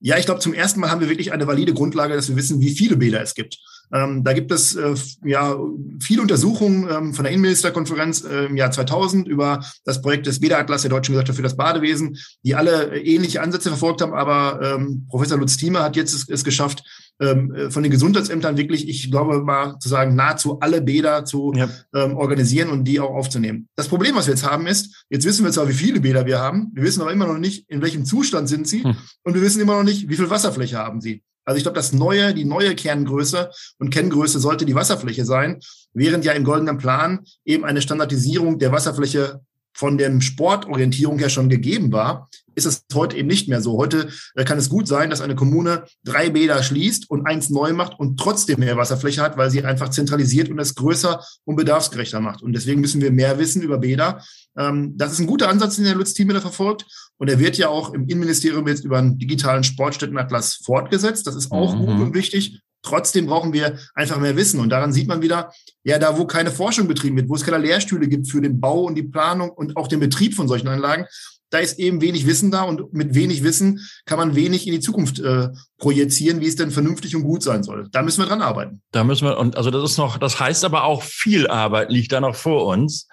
Ja, 0.00 0.18
ich 0.18 0.26
glaube, 0.26 0.40
zum 0.40 0.52
ersten 0.52 0.80
Mal 0.80 0.90
haben 0.90 1.00
wir 1.00 1.08
wirklich 1.08 1.32
eine 1.32 1.46
valide 1.46 1.72
Grundlage, 1.72 2.14
dass 2.14 2.28
wir 2.28 2.36
wissen, 2.36 2.60
wie 2.60 2.74
viele 2.74 2.96
Bäder 2.96 3.22
es 3.22 3.34
gibt. 3.34 3.58
Ähm, 3.92 4.24
da 4.24 4.32
gibt 4.32 4.50
es 4.52 4.74
äh, 4.76 4.94
ja 5.24 5.56
viele 6.00 6.22
Untersuchungen 6.22 6.88
ähm, 6.90 7.14
von 7.14 7.24
der 7.24 7.32
Innenministerkonferenz 7.32 8.24
äh, 8.24 8.46
im 8.46 8.56
Jahr 8.56 8.70
2000 8.70 9.28
über 9.28 9.64
das 9.84 10.00
Projekt 10.02 10.26
des 10.26 10.40
Bäderatlas 10.40 10.82
der 10.82 10.90
Deutschen 10.90 11.12
Gesellschaft 11.12 11.36
für 11.36 11.42
das 11.42 11.56
Badewesen, 11.56 12.16
die 12.42 12.54
alle 12.54 12.92
äh, 12.92 13.00
ähnliche 13.00 13.42
Ansätze 13.42 13.68
verfolgt 13.68 14.02
haben. 14.02 14.14
Aber 14.14 14.60
ähm, 14.62 15.06
Professor 15.08 15.38
Lutz 15.38 15.56
Thieme 15.56 15.80
hat 15.80 15.96
jetzt 15.96 16.14
es, 16.14 16.28
es 16.28 16.44
geschafft, 16.44 16.84
ähm, 17.20 17.54
äh, 17.54 17.70
von 17.70 17.82
den 17.82 17.92
Gesundheitsämtern 17.92 18.56
wirklich, 18.56 18.88
ich 18.88 19.10
glaube 19.10 19.40
mal 19.40 19.78
zu 19.78 19.88
sagen, 19.88 20.16
nahezu 20.16 20.58
alle 20.60 20.82
Bäder 20.82 21.24
zu 21.24 21.52
ja. 21.54 21.68
ähm, 21.94 22.16
organisieren 22.16 22.70
und 22.70 22.84
die 22.84 22.98
auch 22.98 23.14
aufzunehmen. 23.14 23.68
Das 23.76 23.88
Problem, 23.88 24.16
was 24.16 24.26
wir 24.26 24.34
jetzt 24.34 24.44
haben, 24.44 24.66
ist, 24.66 25.04
jetzt 25.10 25.24
wissen 25.24 25.44
wir 25.44 25.52
zwar, 25.52 25.68
wie 25.68 25.74
viele 25.74 26.00
Bäder 26.00 26.26
wir 26.26 26.40
haben, 26.40 26.72
wir 26.74 26.82
wissen 26.82 27.02
aber 27.02 27.12
immer 27.12 27.26
noch 27.26 27.38
nicht, 27.38 27.70
in 27.70 27.82
welchem 27.82 28.04
Zustand 28.04 28.48
sind 28.48 28.66
sie 28.66 28.82
hm. 28.82 28.96
und 29.22 29.34
wir 29.34 29.42
wissen 29.42 29.60
immer 29.60 29.76
noch 29.76 29.84
nicht, 29.84 30.08
wie 30.08 30.16
viel 30.16 30.30
Wasserfläche 30.30 30.78
haben 30.78 31.00
sie. 31.00 31.22
Also 31.44 31.58
ich 31.58 31.64
glaube, 31.64 31.76
das 31.76 31.92
neue, 31.92 32.34
die 32.34 32.44
neue 32.44 32.74
Kerngröße 32.74 33.50
und 33.78 33.90
Kenngröße 33.90 34.40
sollte 34.40 34.64
die 34.64 34.74
Wasserfläche 34.74 35.24
sein, 35.24 35.60
während 35.92 36.24
ja 36.24 36.32
im 36.32 36.44
goldenen 36.44 36.78
Plan 36.78 37.24
eben 37.44 37.64
eine 37.64 37.82
Standardisierung 37.82 38.58
der 38.58 38.72
Wasserfläche 38.72 39.40
von 39.74 39.98
dem 39.98 40.20
Sportorientierung 40.20 41.18
her 41.18 41.28
schon 41.28 41.48
gegeben 41.48 41.92
war, 41.92 42.28
ist 42.54 42.66
es 42.66 42.84
heute 42.94 43.16
eben 43.16 43.28
nicht 43.28 43.48
mehr 43.48 43.60
so. 43.60 43.76
Heute 43.76 44.08
äh, 44.34 44.44
kann 44.44 44.58
es 44.58 44.68
gut 44.68 44.86
sein, 44.86 45.10
dass 45.10 45.20
eine 45.20 45.34
Kommune 45.34 45.84
drei 46.04 46.30
Bäder 46.30 46.62
schließt 46.62 47.10
und 47.10 47.26
eins 47.26 47.50
neu 47.50 47.72
macht 47.72 47.98
und 47.98 48.18
trotzdem 48.18 48.60
mehr 48.60 48.76
Wasserfläche 48.76 49.22
hat, 49.22 49.36
weil 49.36 49.50
sie 49.50 49.64
einfach 49.64 49.88
zentralisiert 49.88 50.48
und 50.48 50.58
es 50.58 50.74
größer 50.74 51.20
und 51.44 51.56
bedarfsgerechter 51.56 52.20
macht. 52.20 52.42
Und 52.42 52.52
deswegen 52.52 52.80
müssen 52.80 53.00
wir 53.00 53.10
mehr 53.10 53.38
wissen 53.38 53.62
über 53.62 53.78
Bäder. 53.78 54.22
Ähm, 54.56 54.94
das 54.96 55.12
ist 55.12 55.18
ein 55.18 55.26
guter 55.26 55.48
Ansatz, 55.48 55.76
den 55.76 55.84
der 55.84 55.94
Lutz 55.94 56.14
Thieme 56.14 56.32
da 56.32 56.40
verfolgt. 56.40 56.86
Und 57.18 57.28
er 57.28 57.38
wird 57.38 57.58
ja 57.58 57.68
auch 57.68 57.92
im 57.92 58.08
Innenministerium 58.08 58.66
jetzt 58.68 58.84
über 58.84 58.98
einen 58.98 59.18
digitalen 59.18 59.64
Sportstättenatlas 59.64 60.60
fortgesetzt. 60.64 61.26
Das 61.26 61.34
ist 61.34 61.50
auch 61.50 61.74
mhm. 61.74 61.86
gut 61.86 62.00
und 62.00 62.14
wichtig. 62.14 62.60
Trotzdem 62.84 63.26
brauchen 63.26 63.52
wir 63.52 63.78
einfach 63.94 64.18
mehr 64.20 64.36
Wissen. 64.36 64.60
Und 64.60 64.68
daran 64.68 64.92
sieht 64.92 65.08
man 65.08 65.22
wieder, 65.22 65.52
ja, 65.82 65.98
da 65.98 66.16
wo 66.18 66.26
keine 66.26 66.50
Forschung 66.50 66.86
betrieben 66.86 67.16
wird, 67.16 67.28
wo 67.28 67.34
es 67.34 67.44
keine 67.44 67.58
Lehrstühle 67.58 68.06
gibt 68.06 68.30
für 68.30 68.40
den 68.40 68.60
Bau 68.60 68.82
und 68.82 68.94
die 68.94 69.02
Planung 69.02 69.50
und 69.50 69.76
auch 69.76 69.88
den 69.88 70.00
Betrieb 70.00 70.34
von 70.34 70.46
solchen 70.46 70.68
Anlagen, 70.68 71.06
da 71.50 71.60
ist 71.60 71.78
eben 71.78 72.00
wenig 72.00 72.26
Wissen 72.26 72.50
da 72.50 72.62
und 72.62 72.92
mit 72.92 73.14
wenig 73.14 73.44
Wissen 73.44 73.80
kann 74.06 74.18
man 74.18 74.34
wenig 74.34 74.66
in 74.66 74.72
die 74.72 74.80
Zukunft 74.80 75.20
äh, 75.20 75.50
projizieren, 75.78 76.40
wie 76.40 76.48
es 76.48 76.56
denn 76.56 76.72
vernünftig 76.72 77.14
und 77.14 77.22
gut 77.22 77.42
sein 77.42 77.62
soll. 77.62 77.88
Da 77.92 78.02
müssen 78.02 78.22
wir 78.22 78.26
dran 78.26 78.42
arbeiten. 78.42 78.82
Da 78.90 79.04
müssen 79.04 79.28
wir, 79.28 79.38
und 79.38 79.56
also 79.56 79.70
das 79.70 79.92
ist 79.92 79.96
noch, 79.96 80.18
das 80.18 80.40
heißt 80.40 80.64
aber 80.64 80.84
auch 80.84 81.02
viel 81.02 81.46
Arbeit 81.46 81.90
liegt 81.90 82.10
da 82.12 82.20
noch 82.20 82.34
vor 82.34 82.66
uns. 82.66 83.06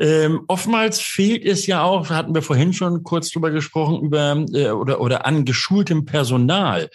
Ähm, 0.00 0.40
oftmals 0.48 1.00
fehlt 1.00 1.44
es 1.44 1.66
ja 1.66 1.84
auch, 1.84 2.10
hatten 2.10 2.34
wir 2.34 2.42
vorhin 2.42 2.72
schon 2.72 3.04
kurz 3.04 3.30
drüber 3.30 3.52
gesprochen, 3.52 4.00
über 4.00 4.44
äh, 4.52 4.70
oder, 4.70 5.00
oder 5.00 5.24
an 5.26 5.44
geschultem 5.44 6.04
Personal. 6.04 6.90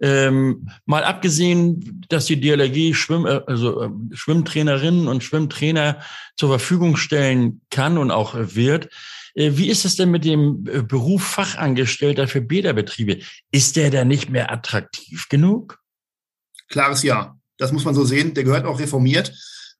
Ähm, 0.00 0.68
mal 0.86 1.04
abgesehen, 1.04 2.04
dass 2.08 2.26
die 2.26 2.40
DLRG 2.40 2.94
Schwimm, 2.94 3.26
äh, 3.26 3.40
also 3.46 3.82
äh, 3.82 3.90
Schwimmtrainerinnen 4.12 5.08
und 5.08 5.22
Schwimmtrainer 5.22 6.00
zur 6.36 6.48
Verfügung 6.48 6.96
stellen 6.96 7.60
kann 7.70 7.98
und 7.98 8.10
auch 8.10 8.34
wird, 8.34 8.88
äh, 9.34 9.52
wie 9.54 9.68
ist 9.68 9.84
es 9.84 9.96
denn 9.96 10.10
mit 10.10 10.24
dem 10.24 10.66
äh, 10.66 10.82
Beruf 10.82 11.22
Fachangestellter 11.22 12.28
für 12.28 12.40
Bäderbetriebe? 12.40 13.18
Ist 13.50 13.76
der 13.76 13.90
da 13.90 14.04
nicht 14.04 14.30
mehr 14.30 14.50
attraktiv 14.50 15.28
genug? 15.28 15.80
Klares 16.68 17.02
Ja. 17.02 17.36
Das 17.58 17.72
muss 17.72 17.84
man 17.84 17.94
so 17.94 18.04
sehen. 18.04 18.32
Der 18.32 18.44
gehört 18.44 18.64
auch 18.64 18.80
reformiert. 18.80 19.34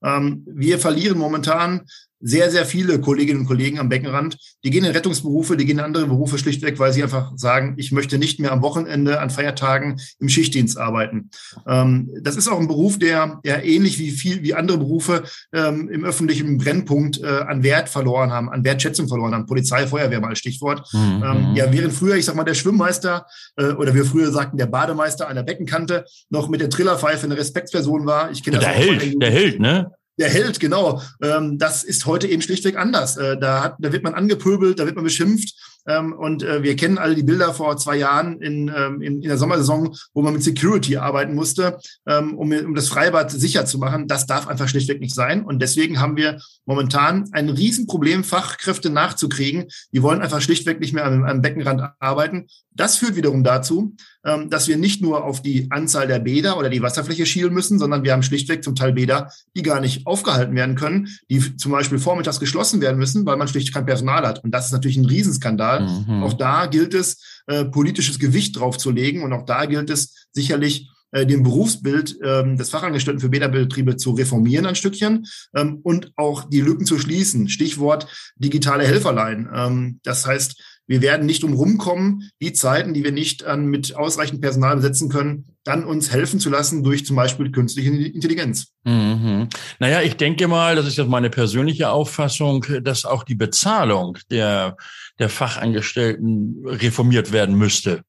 Ähm, 0.04 0.44
wir 0.46 0.78
verlieren 0.78 1.16
momentan 1.16 1.86
sehr, 2.20 2.50
sehr 2.50 2.66
viele 2.66 3.00
Kolleginnen 3.00 3.40
und 3.40 3.46
Kollegen 3.46 3.78
am 3.78 3.88
Beckenrand, 3.88 4.36
die 4.64 4.70
gehen 4.70 4.84
in 4.84 4.92
Rettungsberufe, 4.92 5.56
die 5.56 5.64
gehen 5.64 5.78
in 5.78 5.84
andere 5.84 6.06
Berufe 6.06 6.38
schlichtweg, 6.38 6.78
weil 6.78 6.92
sie 6.92 7.02
einfach 7.02 7.32
sagen, 7.36 7.74
ich 7.78 7.92
möchte 7.92 8.18
nicht 8.18 8.40
mehr 8.40 8.52
am 8.52 8.62
Wochenende, 8.62 9.20
an 9.20 9.30
Feiertagen 9.30 10.00
im 10.18 10.28
Schichtdienst 10.28 10.78
arbeiten. 10.78 11.30
Ähm, 11.66 12.10
das 12.22 12.36
ist 12.36 12.48
auch 12.48 12.60
ein 12.60 12.68
Beruf, 12.68 12.98
der 12.98 13.40
ja 13.44 13.58
ähnlich 13.58 13.98
wie 13.98 14.10
viel 14.10 14.42
wie 14.42 14.54
andere 14.54 14.78
Berufe 14.78 15.24
ähm, 15.52 15.88
im 15.88 16.04
öffentlichen 16.04 16.58
Brennpunkt 16.58 17.20
äh, 17.22 17.26
an 17.26 17.62
Wert 17.62 17.88
verloren 17.88 18.30
haben, 18.30 18.50
an 18.50 18.64
Wertschätzung 18.64 19.08
verloren 19.08 19.34
haben. 19.34 19.46
Polizei, 19.46 19.86
Feuerwehr 19.86 20.20
mal 20.20 20.28
als 20.28 20.38
Stichwort. 20.38 20.86
Mhm. 20.92 21.22
Ähm, 21.24 21.54
ja, 21.54 21.72
während 21.72 21.92
früher, 21.92 22.16
ich 22.16 22.24
sag 22.24 22.36
mal, 22.36 22.44
der 22.44 22.54
Schwimmmeister 22.54 23.26
äh, 23.56 23.72
oder 23.72 23.94
wir 23.94 24.04
früher 24.04 24.30
sagten, 24.30 24.58
der 24.58 24.66
Bademeister 24.66 25.28
an 25.28 25.36
der 25.36 25.42
Beckenkante 25.42 26.04
noch 26.28 26.48
mit 26.48 26.60
der 26.60 26.70
Trillerpfeife 26.70 27.24
eine 27.24 27.36
Respektsperson 27.36 28.06
war. 28.06 28.30
Ich 28.30 28.42
kenne 28.42 28.58
das 28.58 28.66
der 28.66 28.74
Held, 28.74 29.22
der 29.22 29.30
Held, 29.30 29.60
ne? 29.60 29.90
Der 30.20 30.28
Held, 30.28 30.60
genau. 30.60 31.02
Ähm, 31.22 31.58
das 31.58 31.82
ist 31.82 32.06
heute 32.06 32.28
eben 32.28 32.42
schlichtweg 32.42 32.76
anders. 32.76 33.16
Äh, 33.16 33.38
da, 33.38 33.64
hat, 33.64 33.76
da 33.80 33.92
wird 33.92 34.04
man 34.04 34.14
angepöbelt, 34.14 34.78
da 34.78 34.86
wird 34.86 34.94
man 34.94 35.04
beschimpft. 35.04 35.54
Ähm, 35.86 36.12
und 36.12 36.42
äh, 36.42 36.62
wir 36.62 36.76
kennen 36.76 36.98
alle 36.98 37.14
die 37.14 37.22
Bilder 37.22 37.54
vor 37.54 37.76
zwei 37.78 37.96
Jahren 37.96 38.40
in, 38.40 38.70
ähm, 38.74 39.00
in, 39.00 39.22
in 39.22 39.28
der 39.28 39.38
Sommersaison, 39.38 39.96
wo 40.12 40.22
man 40.22 40.34
mit 40.34 40.42
Security 40.42 40.98
arbeiten 40.98 41.34
musste, 41.34 41.78
ähm, 42.06 42.36
um, 42.36 42.52
um 42.52 42.74
das 42.74 42.88
Freibad 42.88 43.30
sicher 43.30 43.64
zu 43.64 43.78
machen. 43.78 44.06
Das 44.06 44.26
darf 44.26 44.46
einfach 44.46 44.68
schlichtweg 44.68 45.00
nicht 45.00 45.14
sein. 45.14 45.42
Und 45.42 45.60
deswegen 45.60 46.00
haben 46.00 46.16
wir 46.16 46.38
momentan 46.66 47.30
ein 47.32 47.48
Riesenproblem, 47.48 48.24
Fachkräfte 48.24 48.90
nachzukriegen. 48.90 49.68
Die 49.92 50.02
wollen 50.02 50.20
einfach 50.20 50.42
schlichtweg 50.42 50.80
nicht 50.80 50.92
mehr 50.92 51.06
am, 51.06 51.24
am 51.24 51.40
Beckenrand 51.40 51.82
arbeiten. 51.98 52.46
Das 52.72 52.98
führt 52.98 53.16
wiederum 53.16 53.42
dazu, 53.42 53.96
dass 54.22 54.68
wir 54.68 54.76
nicht 54.76 55.00
nur 55.00 55.24
auf 55.24 55.40
die 55.40 55.70
Anzahl 55.70 56.06
der 56.06 56.18
Bäder 56.18 56.58
oder 56.58 56.68
die 56.68 56.82
Wasserfläche 56.82 57.24
schielen 57.24 57.54
müssen, 57.54 57.78
sondern 57.78 58.04
wir 58.04 58.12
haben 58.12 58.22
schlichtweg 58.22 58.62
zum 58.62 58.74
Teil 58.74 58.92
Bäder, 58.92 59.30
die 59.56 59.62
gar 59.62 59.80
nicht 59.80 60.06
aufgehalten 60.06 60.54
werden 60.54 60.76
können, 60.76 61.08
die 61.30 61.56
zum 61.56 61.72
Beispiel 61.72 61.98
vormittags 61.98 62.38
geschlossen 62.38 62.82
werden 62.82 62.98
müssen, 62.98 63.24
weil 63.24 63.38
man 63.38 63.48
schlicht 63.48 63.72
kein 63.72 63.86
Personal 63.86 64.26
hat. 64.26 64.44
Und 64.44 64.52
das 64.52 64.66
ist 64.66 64.72
natürlich 64.72 64.98
ein 64.98 65.06
Riesenskandal. 65.06 65.88
Mhm. 66.06 66.22
Auch 66.22 66.34
da 66.34 66.66
gilt 66.66 66.92
es, 66.92 67.42
äh, 67.46 67.64
politisches 67.64 68.18
Gewicht 68.18 68.58
draufzulegen 68.58 69.22
und 69.22 69.32
auch 69.32 69.44
da 69.44 69.64
gilt 69.64 69.90
es 69.90 70.28
sicherlich, 70.32 70.90
äh, 71.12 71.26
dem 71.26 71.42
Berufsbild 71.42 72.18
ähm, 72.22 72.56
des 72.56 72.70
Fachangestellten 72.70 73.20
für 73.20 73.28
Beta-Betriebe 73.28 73.96
zu 73.96 74.12
reformieren 74.12 74.66
ein 74.66 74.76
Stückchen 74.76 75.26
ähm, 75.54 75.80
und 75.82 76.12
auch 76.14 76.44
die 76.48 76.60
Lücken 76.60 76.86
zu 76.86 77.00
schließen. 77.00 77.48
Stichwort 77.48 78.06
digitale 78.36 78.84
Helferlein. 78.84 79.48
Ähm, 79.52 80.00
das 80.04 80.24
heißt, 80.24 80.69
wir 80.90 81.02
werden 81.02 81.24
nicht 81.24 81.44
drum 81.44 81.52
rumkommen, 81.52 82.28
die 82.42 82.52
Zeiten, 82.52 82.94
die 82.94 83.04
wir 83.04 83.12
nicht 83.12 83.44
an, 83.44 83.66
mit 83.66 83.94
ausreichend 83.94 84.40
Personal 84.40 84.74
besetzen 84.74 85.08
können, 85.08 85.56
dann 85.62 85.84
uns 85.84 86.10
helfen 86.10 86.40
zu 86.40 86.50
lassen 86.50 86.82
durch 86.82 87.06
zum 87.06 87.14
Beispiel 87.14 87.52
künstliche 87.52 87.90
Intelligenz. 87.90 88.72
Mhm. 88.82 89.48
Naja, 89.78 90.02
ich 90.02 90.16
denke 90.16 90.48
mal, 90.48 90.74
das 90.74 90.88
ist 90.88 90.98
jetzt 90.98 91.08
meine 91.08 91.30
persönliche 91.30 91.90
Auffassung, 91.90 92.66
dass 92.82 93.04
auch 93.04 93.22
die 93.22 93.36
Bezahlung 93.36 94.18
der, 94.32 94.76
der 95.20 95.28
Fachangestellten 95.28 96.56
reformiert 96.66 97.30
werden 97.30 97.54
müsste. 97.54 98.02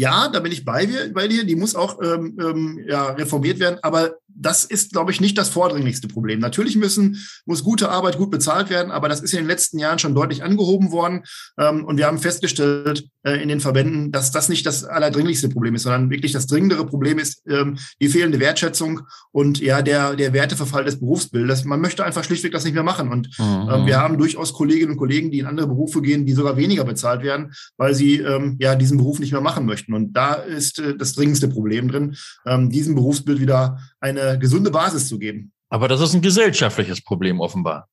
Ja, 0.00 0.28
da 0.28 0.40
bin 0.40 0.50
ich 0.50 0.64
bei, 0.64 0.88
bei 1.12 1.28
dir. 1.28 1.44
Die 1.44 1.56
muss 1.56 1.74
auch 1.74 2.00
ähm, 2.02 2.34
ähm, 2.40 2.84
ja, 2.88 3.10
reformiert 3.10 3.58
werden. 3.58 3.78
Aber 3.82 4.14
das 4.34 4.64
ist, 4.64 4.92
glaube 4.92 5.10
ich, 5.10 5.20
nicht 5.20 5.36
das 5.36 5.50
vordringlichste 5.50 6.08
Problem. 6.08 6.40
Natürlich 6.40 6.76
müssen, 6.76 7.18
muss 7.44 7.64
gute 7.64 7.90
Arbeit 7.90 8.16
gut 8.16 8.30
bezahlt 8.30 8.70
werden, 8.70 8.90
aber 8.90 9.10
das 9.10 9.20
ist 9.20 9.34
in 9.34 9.40
den 9.40 9.46
letzten 9.46 9.78
Jahren 9.78 9.98
schon 9.98 10.14
deutlich 10.14 10.42
angehoben 10.42 10.90
worden. 10.90 11.24
Ähm, 11.58 11.84
und 11.84 11.98
wir 11.98 12.06
haben 12.06 12.18
festgestellt 12.18 13.08
äh, 13.22 13.42
in 13.42 13.48
den 13.50 13.60
Verbänden, 13.60 14.12
dass 14.12 14.30
das 14.30 14.48
nicht 14.48 14.64
das 14.64 14.84
allerdringlichste 14.84 15.50
Problem 15.50 15.74
ist, 15.74 15.82
sondern 15.82 16.08
wirklich 16.08 16.32
das 16.32 16.46
dringendere 16.46 16.86
Problem 16.86 17.18
ist 17.18 17.42
ähm, 17.46 17.76
die 18.00 18.08
fehlende 18.08 18.40
Wertschätzung 18.40 19.02
und 19.32 19.60
ja 19.60 19.82
der, 19.82 20.16
der 20.16 20.32
Werteverfall 20.32 20.84
des 20.84 21.00
Berufsbildes. 21.00 21.64
Man 21.64 21.80
möchte 21.80 22.04
einfach 22.04 22.24
schlichtweg 22.24 22.52
das 22.52 22.64
nicht 22.64 22.74
mehr 22.74 22.82
machen. 22.82 23.10
Und 23.10 23.28
mhm. 23.38 23.68
ähm, 23.70 23.86
wir 23.86 23.98
haben 23.98 24.16
durchaus 24.16 24.54
Kolleginnen 24.54 24.92
und 24.92 24.98
Kollegen, 24.98 25.30
die 25.30 25.40
in 25.40 25.46
andere 25.46 25.66
Berufe 25.66 26.00
gehen, 26.00 26.24
die 26.24 26.32
sogar 26.32 26.56
weniger 26.56 26.84
bezahlt 26.84 27.22
werden, 27.22 27.52
weil 27.76 27.94
sie 27.94 28.20
ähm, 28.20 28.56
ja 28.58 28.74
diesen 28.74 28.96
Beruf 28.96 29.18
nicht 29.18 29.32
mehr 29.32 29.40
machen 29.40 29.66
möchten. 29.66 29.89
Und 29.94 30.12
da 30.12 30.34
ist 30.34 30.78
äh, 30.78 30.96
das 30.96 31.14
dringendste 31.14 31.48
Problem 31.48 31.88
drin, 31.88 32.16
ähm, 32.46 32.70
diesem 32.70 32.94
Berufsbild 32.94 33.40
wieder 33.40 33.78
eine 34.00 34.38
gesunde 34.38 34.70
Basis 34.70 35.08
zu 35.08 35.18
geben. 35.18 35.52
Aber 35.68 35.88
das 35.88 36.00
ist 36.00 36.14
ein 36.14 36.22
gesellschaftliches 36.22 37.00
Problem 37.02 37.40
offenbar. 37.40 37.88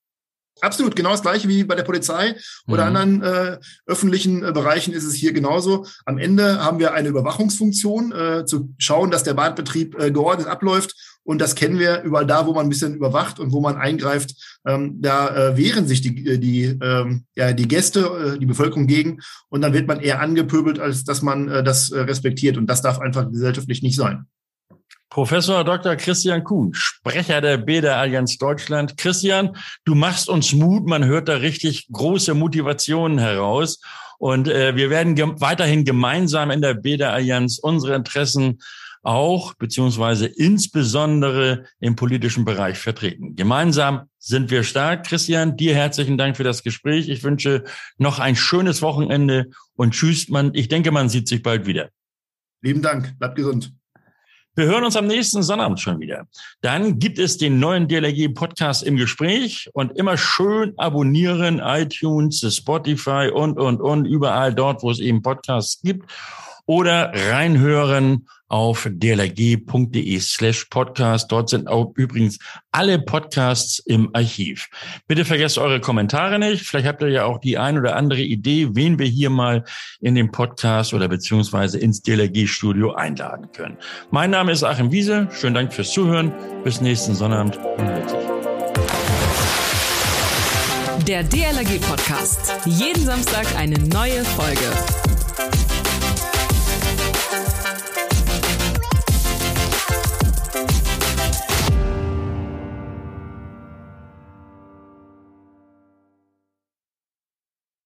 Absolut, 0.61 0.95
genau 0.95 1.11
das 1.11 1.21
gleiche 1.21 1.47
wie 1.47 1.63
bei 1.63 1.75
der 1.75 1.83
Polizei 1.83 2.35
oder 2.67 2.89
mhm. 2.89 2.95
anderen 2.95 3.23
äh, 3.23 3.57
öffentlichen 3.85 4.43
äh, 4.43 4.51
Bereichen 4.51 4.93
ist 4.93 5.03
es 5.03 5.13
hier 5.13 5.33
genauso. 5.33 5.85
Am 6.05 6.17
Ende 6.17 6.63
haben 6.63 6.79
wir 6.79 6.93
eine 6.93 7.09
Überwachungsfunktion, 7.09 8.11
äh, 8.11 8.45
zu 8.45 8.73
schauen, 8.77 9.11
dass 9.11 9.23
der 9.23 9.35
Badbetrieb 9.35 9.99
äh, 9.99 10.11
geordnet 10.11 10.47
abläuft. 10.47 10.95
Und 11.23 11.39
das 11.41 11.55
kennen 11.55 11.77
wir 11.77 12.03
überall 12.03 12.25
da, 12.25 12.47
wo 12.47 12.53
man 12.53 12.65
ein 12.65 12.69
bisschen 12.69 12.95
überwacht 12.95 13.39
und 13.39 13.51
wo 13.51 13.59
man 13.59 13.75
eingreift. 13.75 14.59
Ähm, 14.65 15.01
da 15.01 15.49
äh, 15.49 15.57
wehren 15.57 15.85
sich 15.85 16.01
die, 16.01 16.25
äh, 16.25 16.37
die, 16.37 16.63
ähm, 16.81 17.25
ja, 17.35 17.51
die 17.51 17.67
Gäste, 17.67 18.35
äh, 18.35 18.39
die 18.39 18.45
Bevölkerung 18.45 18.87
gegen. 18.87 19.19
Und 19.49 19.61
dann 19.61 19.73
wird 19.73 19.87
man 19.87 19.99
eher 19.99 20.21
angepöbelt, 20.21 20.79
als 20.79 21.03
dass 21.03 21.21
man 21.21 21.49
äh, 21.49 21.63
das 21.63 21.91
äh, 21.91 21.99
respektiert. 21.99 22.57
Und 22.57 22.67
das 22.67 22.81
darf 22.81 22.99
einfach 22.99 23.29
gesellschaftlich 23.29 23.83
nicht 23.83 23.97
sein. 23.97 24.25
Professor 25.09 25.63
Dr. 25.63 25.95
Christian 25.95 26.43
Kuhn, 26.43 26.73
Sprecher 26.73 27.41
der 27.41 27.57
BEDA 27.57 27.99
Allianz 27.99 28.37
Deutschland. 28.37 28.97
Christian, 28.97 29.55
du 29.85 29.95
machst 29.95 30.29
uns 30.29 30.53
Mut. 30.53 30.85
Man 30.85 31.05
hört 31.05 31.29
da 31.29 31.37
richtig 31.37 31.87
große 31.91 32.33
Motivationen 32.33 33.17
heraus. 33.17 33.79
Und 34.19 34.47
äh, 34.47 34.75
wir 34.75 34.89
werden 34.89 35.15
ge 35.15 35.25
weiterhin 35.37 35.85
gemeinsam 35.85 36.51
in 36.51 36.61
der 36.61 36.73
BEDA 36.73 37.11
Allianz 37.11 37.59
unsere 37.59 37.95
Interessen 37.95 38.59
auch 39.03 39.53
beziehungsweise 39.53 40.25
insbesondere 40.25 41.65
im 41.79 41.95
politischen 41.95 42.43
Bereich 42.43 42.77
vertreten. 42.77 43.37
Gemeinsam 43.37 44.09
sind 44.19 44.51
wir 44.51 44.63
stark. 44.63 45.05
Christian, 45.05 45.55
dir 45.55 45.73
herzlichen 45.75 46.17
Dank 46.17 46.35
für 46.35 46.43
das 46.43 46.61
Gespräch. 46.61 47.07
Ich 47.07 47.23
wünsche 47.23 47.63
noch 47.97 48.19
ein 48.19 48.35
schönes 48.35 48.81
Wochenende 48.81 49.47
und 49.75 49.93
tschüss. 49.93 50.27
Man, 50.27 50.53
ich 50.53 50.67
denke, 50.67 50.91
man 50.91 51.07
sieht 51.07 51.29
sich 51.29 51.41
bald 51.41 51.65
wieder. 51.65 51.89
Lieben 52.61 52.81
Dank. 52.81 53.17
Bleibt 53.17 53.37
gesund. 53.37 53.71
Wir 54.57 54.65
hören 54.65 54.85
uns 54.85 54.95
am 54.95 55.05
nächsten 55.05 55.43
Sonnabend 55.43 55.79
schon 55.79 55.99
wieder. 55.99 56.25
Dann 56.61 56.97
gibt 56.97 57.19
es 57.19 57.37
den 57.37 57.59
neuen 57.59 57.87
DLRG 57.87 58.33
Podcast 58.33 58.81
im 58.81 58.95
Gespräch 58.95 59.69
und 59.73 59.95
immer 59.95 60.17
schön 60.17 60.73
abonnieren, 60.77 61.61
iTunes, 61.63 62.43
Spotify 62.55 63.29
und, 63.31 63.59
und, 63.59 63.79
und, 63.79 64.05
überall 64.05 64.55
dort, 64.55 64.81
wo 64.81 64.89
es 64.89 64.99
eben 64.99 65.21
Podcasts 65.21 65.79
gibt 65.83 66.11
oder 66.67 67.11
reinhören 67.31 68.27
auf 68.49 68.87
dlrg.de 68.89 70.19
slash 70.19 70.65
podcast. 70.65 71.31
Dort 71.31 71.49
sind 71.49 71.67
auch 71.67 71.93
übrigens 71.95 72.39
alle 72.71 72.99
Podcasts 72.99 73.79
im 73.79 74.09
Archiv. 74.13 74.69
Bitte 75.07 75.25
vergesst 75.25 75.57
eure 75.57 75.79
Kommentare 75.81 76.39
nicht. 76.39 76.63
Vielleicht 76.63 76.87
habt 76.87 77.01
ihr 77.01 77.09
ja 77.09 77.25
auch 77.25 77.39
die 77.39 77.57
ein 77.57 77.77
oder 77.77 77.95
andere 77.95 78.21
Idee, 78.21 78.69
wen 78.73 78.99
wir 78.99 79.07
hier 79.07 79.29
mal 79.29 79.63
in 79.99 80.15
den 80.15 80.31
Podcast 80.31 80.93
oder 80.93 81.07
beziehungsweise 81.07 81.79
ins 81.79 82.01
DLRG-Studio 82.01 82.93
einladen 82.93 83.51
können. 83.51 83.77
Mein 84.11 84.29
Name 84.29 84.51
ist 84.51 84.63
Achim 84.63 84.91
Wiese. 84.91 85.27
Schönen 85.31 85.55
Dank 85.55 85.73
fürs 85.73 85.91
Zuhören. 85.91 86.33
Bis 86.63 86.81
nächsten 86.81 87.15
Sonnabend. 87.15 87.57
Der 91.07 91.23
DLRG 91.23 91.79
Podcast. 91.81 92.53
Jeden 92.65 93.05
Samstag 93.05 93.45
eine 93.57 93.79
neue 93.79 94.25
Folge. 94.25 95.06